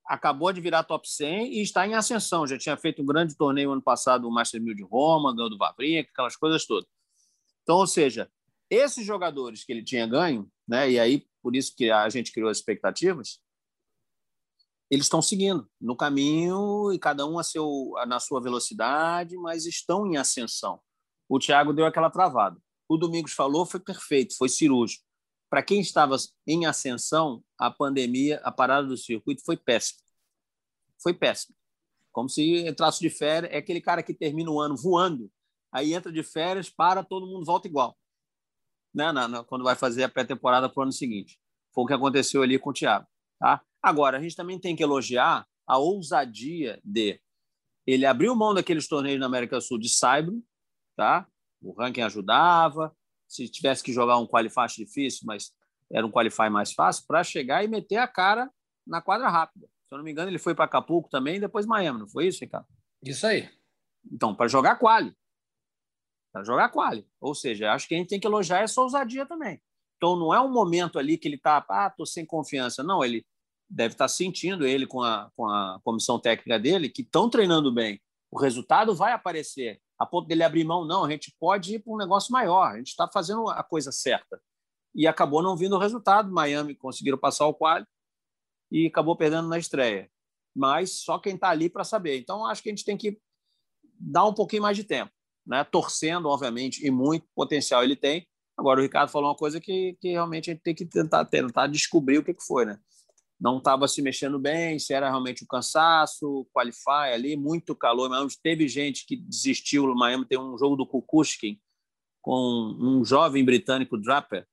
[0.05, 2.47] Acabou de virar top 100 e está em ascensão.
[2.47, 5.57] Já tinha feito um grande torneio ano passado, o Master 1000 de Roma, ganhou do
[5.57, 6.89] Vavrinha, aquelas coisas todas.
[7.61, 8.29] Então, ou seja,
[8.69, 12.49] esses jogadores que ele tinha ganho, né, e aí por isso que a gente criou
[12.49, 13.39] as expectativas,
[14.89, 20.07] eles estão seguindo no caminho e cada um a seu, na sua velocidade, mas estão
[20.07, 20.81] em ascensão.
[21.27, 22.59] O Thiago deu aquela travada.
[22.87, 25.03] O Domingos falou, foi perfeito, foi cirúrgico.
[25.49, 29.99] Para quem estava em ascensão, a pandemia, a parada do circuito foi péssima.
[31.01, 31.55] Foi péssima.
[32.11, 35.31] Como se entrasse de férias, é aquele cara que termina o ano voando,
[35.71, 37.97] aí entra de férias, para, todo mundo volta igual.
[38.93, 39.05] Né?
[39.47, 41.39] Quando vai fazer a pré-temporada para o ano seguinte.
[41.73, 43.07] Foi o que aconteceu ali com o Thiago.
[43.39, 43.61] Tá?
[43.81, 47.21] Agora, a gente também tem que elogiar a ousadia de
[47.85, 50.43] ele abriu mão daqueles torneios na América do Sul de Saibro,
[50.95, 51.27] tá?
[51.59, 52.95] O ranking ajudava,
[53.29, 55.53] se tivesse que jogar um qualify difícil, mas
[55.91, 58.51] era um qualify mais fácil, para chegar e meter a cara
[58.85, 59.67] na quadra rápida.
[59.87, 62.27] Se eu não me engano, ele foi para Acapulco também e depois Miami, não foi
[62.27, 62.67] isso, Ricardo?
[63.03, 63.49] Isso aí.
[64.11, 65.15] Então, para jogar quali.
[66.31, 67.07] Para jogar quali.
[67.19, 69.61] Ou seja, acho que a gente tem que elogiar essa ousadia também.
[69.97, 72.83] Então, não é um momento ali que ele está, ah, estou sem confiança.
[72.83, 73.25] Não, ele
[73.69, 77.73] deve estar tá sentindo, ele com a, com a comissão técnica dele, que estão treinando
[77.73, 78.01] bem.
[78.31, 79.81] O resultado vai aparecer.
[79.99, 82.77] A ponto dele abrir mão, não, a gente pode ir para um negócio maior, a
[82.77, 84.41] gente está fazendo a coisa certa.
[84.95, 86.31] E acabou não vindo o resultado.
[86.31, 87.85] Miami conseguiram passar o quali
[88.71, 90.09] e acabou perdendo na estreia.
[90.55, 92.17] Mas só quem está ali para saber.
[92.17, 93.19] Então, acho que a gente tem que
[93.99, 95.11] dar um pouquinho mais de tempo.
[95.45, 95.63] Né?
[95.63, 98.27] Torcendo, obviamente, e muito potencial ele tem,
[98.59, 101.67] Agora, o Ricardo falou uma coisa que, que realmente a gente tem que tentar, tentar
[101.67, 102.77] descobrir o que, que foi, né?
[103.39, 108.09] Não estava se mexendo bem, se era realmente o cansaço, qualify ali, muito calor.
[108.09, 109.87] Mas teve gente que desistiu.
[109.87, 111.59] No Miami tem um jogo do Kukushkin
[112.21, 114.45] com um jovem britânico, Draper,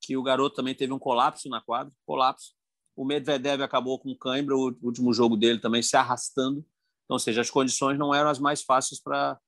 [0.00, 2.54] que o garoto também teve um colapso na quadra, colapso.
[2.94, 6.64] O Medvedev acabou com cãibra, o último jogo dele também se arrastando.
[7.04, 9.38] Então, ou seja, as condições não eram as mais fáceis para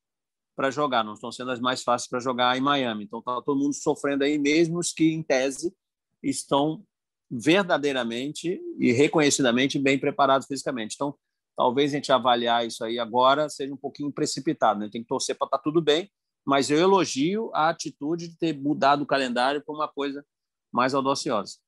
[0.57, 3.05] para jogar, não estão sendo as mais fáceis para jogar em Miami.
[3.05, 5.75] Então está todo mundo sofrendo aí, mesmo os que, em tese,
[6.23, 6.85] estão
[7.31, 10.95] verdadeiramente e reconhecidamente bem preparados fisicamente.
[10.95, 11.15] Então,
[11.57, 14.81] talvez a gente avaliar isso aí agora seja um pouquinho precipitado.
[14.81, 14.89] Né?
[14.91, 16.11] Tem que torcer para estar tá tudo bem,
[16.45, 20.25] mas eu elogio a atitude de ter mudado o calendário para uma coisa
[20.73, 21.59] mais audaciosa.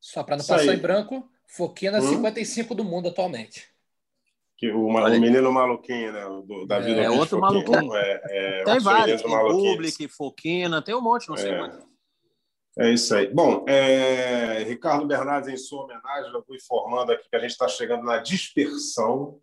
[0.00, 0.78] Só para não isso passar aí.
[0.78, 2.08] em branco, Foquina hum?
[2.08, 3.66] 55 do mundo atualmente.
[4.56, 6.24] Que o, o menino maluquinho, né?
[6.44, 7.94] Do, Davi é, é outro maluquinho.
[7.94, 11.58] É, é, tem vários, tem Public, Foquina, tem um monte, não sei é.
[11.58, 11.88] quanto.
[12.78, 13.26] É isso aí.
[13.26, 17.66] Bom, é, Ricardo Bernardes, em sua homenagem, eu fui informando aqui que a gente está
[17.66, 19.40] chegando na dispersão.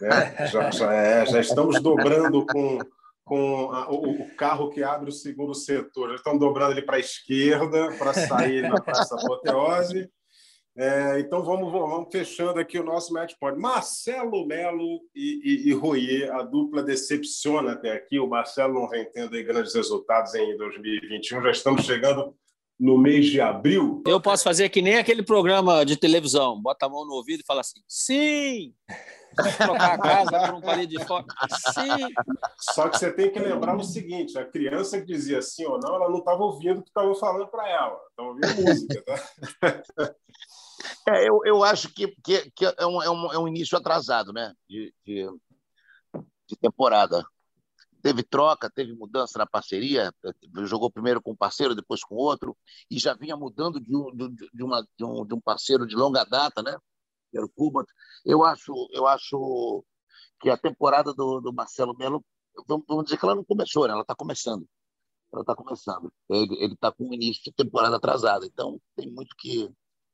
[0.00, 0.48] Né?
[0.48, 2.78] Já, já, é, já estamos dobrando com,
[3.24, 6.08] com a, o, o, carro que abre o segundo setor.
[6.08, 10.10] Já estão dobrando ele para a esquerda para sair na Praça Apoteose.
[10.76, 13.60] É, então vamos, vamos fechando aqui o nosso match point.
[13.60, 18.18] Marcelo Melo e, e, e Royer, a dupla decepciona até aqui.
[18.18, 21.42] O Marcelo não vem tendo grandes resultados em 2021.
[21.42, 22.34] Já estamos chegando
[22.78, 24.02] no mês de abril.
[24.06, 27.46] Eu posso fazer que nem aquele programa de televisão, bota a mão no ouvido e
[27.46, 28.74] fala assim: sim!
[29.58, 31.24] trocar a casa por um palito de fora.
[31.72, 32.14] Sim.
[32.58, 35.94] Só que você tem que lembrar o seguinte: a criança que dizia sim ou não,
[35.94, 39.02] ela não estava ouvindo o que estava falando para ela, estava ouvindo música.
[39.02, 39.14] Tá?
[41.08, 44.32] É, eu, eu acho que, que, que é, um, é, um, é um início atrasado
[44.32, 44.52] né?
[44.68, 45.28] de, de,
[46.48, 47.24] de temporada
[48.02, 50.12] teve troca, teve mudança na parceria,
[50.64, 52.56] jogou primeiro com um parceiro, depois com outro,
[52.90, 56.24] e já vinha mudando de um, de, uma, de, um, de um parceiro de longa
[56.24, 56.76] data, né?
[57.34, 57.86] Era o Cuba.
[58.24, 59.84] Eu acho, eu acho
[60.40, 62.24] que a temporada do, do Marcelo Melo,
[62.66, 63.92] vamos, vamos dizer que ela não começou, né?
[63.92, 64.66] ela está começando.
[65.32, 66.12] Ela está começando.
[66.28, 69.68] Ele está com o início de temporada atrasada, então tem muito que,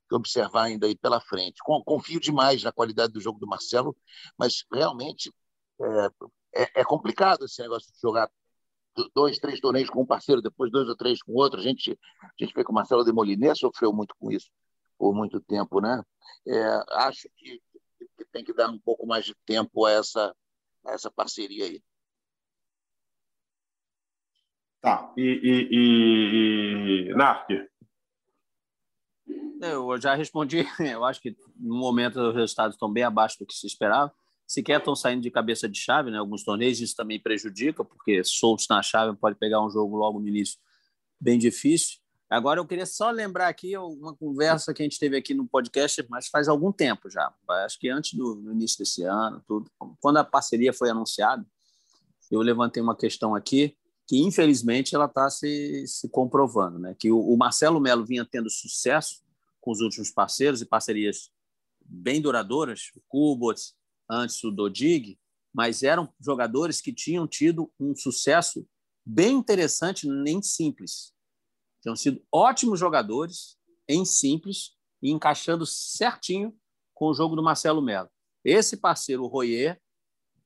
[0.09, 1.57] que observar ainda aí pela frente.
[1.85, 3.97] Confio demais na qualidade do jogo do Marcelo,
[4.39, 5.33] mas realmente
[5.81, 6.09] é,
[6.59, 8.29] é, é complicado esse negócio de jogar
[9.15, 11.61] dois, três torneios com um parceiro, depois dois ou três com outro.
[11.61, 14.51] A gente, a gente vê que o Marcelo de Moliné sofreu muito com isso
[14.99, 16.03] por muito tempo, né?
[16.47, 17.63] É, acho que,
[18.17, 20.35] que, tem que dar um pouco mais de tempo a essa,
[20.85, 21.81] a essa parceria aí.
[24.81, 25.13] Tá.
[25.17, 27.15] E, e, e, e...
[27.15, 27.49] Narc?
[29.61, 30.65] Eu já respondi.
[30.81, 34.13] Eu acho que no momento os resultados estão bem abaixo do que se esperava
[34.49, 36.17] sequer estão saindo de cabeça de chave, né?
[36.17, 40.27] Alguns torneios isso também prejudica, porque soltos na chave pode pegar um jogo logo no
[40.27, 40.59] início
[41.21, 41.99] bem difícil.
[42.31, 46.05] Agora eu queria só lembrar aqui uma conversa que a gente teve aqui no podcast,
[46.09, 47.33] mas faz algum tempo já.
[47.65, 49.71] Acho que antes do, início desse ano, tudo.
[50.01, 51.45] Quando a parceria foi anunciada,
[52.31, 53.77] eu levantei uma questão aqui
[54.07, 56.97] que infelizmente ela está se, se comprovando, né?
[56.99, 59.23] Que o, o Marcelo Melo vinha tendo sucesso
[59.61, 61.31] com os últimos parceiros e parcerias
[61.85, 63.75] bem duradouras, o Kubots,
[64.09, 65.19] antes o Dodig,
[65.53, 68.67] mas eram jogadores que tinham tido um sucesso
[69.05, 71.13] bem interessante nem simples.
[71.83, 73.57] Tinham sido ótimos jogadores
[73.89, 76.55] em simples e encaixando certinho
[76.95, 78.11] com o jogo do Marcelo Melo.
[78.45, 79.81] Esse parceiro, o Royer,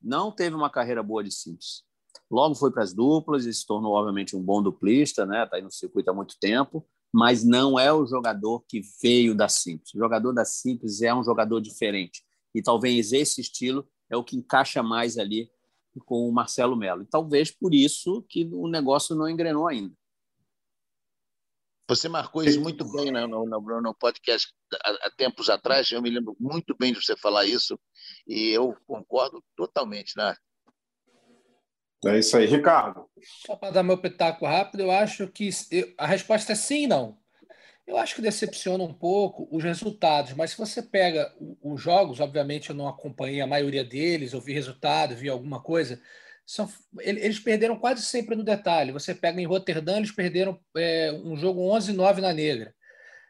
[0.01, 1.85] não teve uma carreira boa de simples.
[2.31, 5.45] Logo foi para as duplas e se tornou, obviamente, um bom duplista, né?
[5.45, 9.49] Está aí no circuito há muito tempo, mas não é o jogador que veio da
[9.49, 9.95] simples.
[9.95, 12.25] O jogador da simples é um jogador diferente.
[12.55, 15.51] E talvez esse estilo é o que encaixa mais ali
[16.07, 17.03] com o Marcelo Melo.
[17.03, 19.95] E talvez por isso que o negócio não engrenou ainda.
[21.89, 24.51] Você marcou isso muito bem né, no, no, no podcast
[24.83, 25.91] há, há, tempos atrás.
[25.91, 27.79] Eu me lembro muito bem de você falar isso
[28.27, 30.35] e eu concordo totalmente, né?
[32.07, 33.09] É isso aí, Ricardo.
[33.47, 35.51] Só para dar meu pitaco rápido, eu acho que
[35.99, 37.22] a resposta é sim e não.
[37.87, 42.71] Eu acho que decepciona um pouco os resultados, mas se você pega os jogos, obviamente
[42.71, 46.01] eu não acompanhei a maioria deles, eu vi resultado, vi alguma coisa,
[46.47, 46.69] são,
[47.01, 48.93] eles perderam quase sempre no detalhe.
[48.93, 52.75] Você pega em Roterdã, eles perderam é, um jogo 11-9 na negra.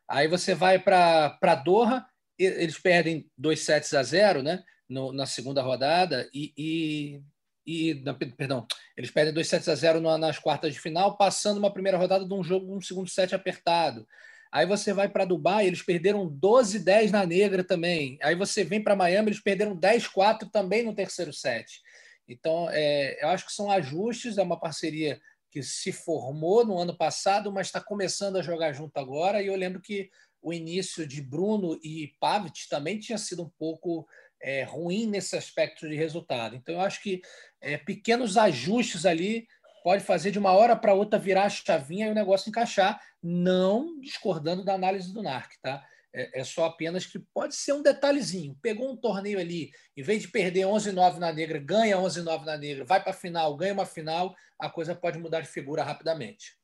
[0.09, 2.05] Aí você vai para Doha,
[2.39, 7.23] eles perdem 2 sets a 0 né, no, na segunda rodada, e, e,
[7.67, 11.73] e na, perdão, eles perdem 2 sets a 0 nas quartas de final, passando uma
[11.73, 14.07] primeira rodada de um jogo, um segundo set apertado.
[14.53, 18.19] Aí você vai para Dubai, eles perderam 12-10 na negra também.
[18.23, 21.81] Aí você vem para Miami, eles perderam 10-4 também no terceiro set.
[22.29, 25.19] Então, é, eu acho que são ajustes, é uma parceria
[25.51, 29.43] que se formou no ano passado, mas está começando a jogar junto agora.
[29.43, 30.11] E eu lembro que
[30.43, 34.07] o início de Bruno e Pavic também tinha sido um pouco
[34.43, 36.57] é, ruim nesse aspecto de resultado.
[36.57, 37.23] Então, eu acho que
[37.59, 39.47] é, pequenos ajustes ali
[39.83, 44.01] pode fazer de uma hora para outra virar a chavinha e o negócio encaixar, não
[44.01, 45.85] discordando da análise do NARC, tá?
[46.15, 48.57] É, é, só apenas que pode ser um detalhezinho.
[48.61, 52.85] Pegou um torneio ali, em vez de perder 11-9 na negra, ganha 11-9 na negra,
[52.85, 56.61] vai para a final, ganha uma final, a coisa pode mudar de figura rapidamente.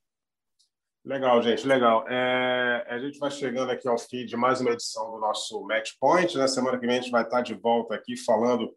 [1.04, 2.04] Legal, gente, legal.
[2.06, 5.92] É, a gente vai chegando aqui ao fim de mais uma edição do nosso Match
[5.98, 6.34] Point.
[6.34, 6.48] Na né?
[6.48, 8.70] semana que vem a gente vai estar de volta aqui falando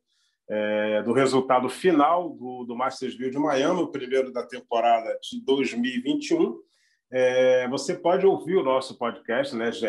[0.50, 6.58] é, do resultado final do, do Mastersville de Miami, o primeiro da temporada de 2021.
[7.12, 9.88] É, você pode ouvir o nosso podcast, né, ge,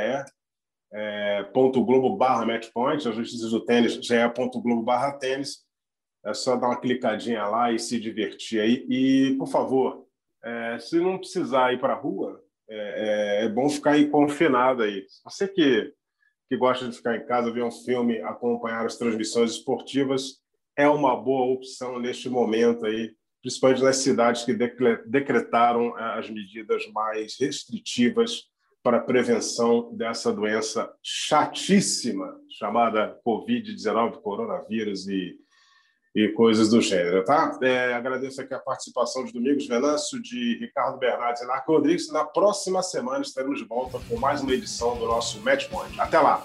[0.92, 5.64] é, ponto globo barra matchpoint, as notícias do tênis, ge.globo barra tênis.
[6.24, 8.86] É só dar uma clicadinha lá e se divertir aí.
[8.88, 10.06] E, por favor,
[10.44, 14.82] é, se não precisar ir para a rua, é, é, é, bom ficar aí confinado
[14.82, 15.04] aí.
[15.24, 15.92] Você que,
[16.48, 20.41] que gosta de ficar em casa, ver um filme, acompanhar as transmissões esportivas,
[20.76, 24.54] é uma boa opção neste momento aí, principalmente nas cidades que
[25.06, 28.50] decretaram eh, as medidas mais restritivas
[28.82, 35.36] para a prevenção dessa doença chatíssima chamada Covid-19, coronavírus e,
[36.14, 37.58] e coisas do gênero, tá?
[37.62, 42.10] É, agradeço aqui a participação de Domingos Venâncio, de Ricardo Bernardes e Narco Rodrigues.
[42.10, 46.00] Na próxima semana estaremos de volta com mais uma edição do nosso Match Point.
[46.00, 46.44] Até lá!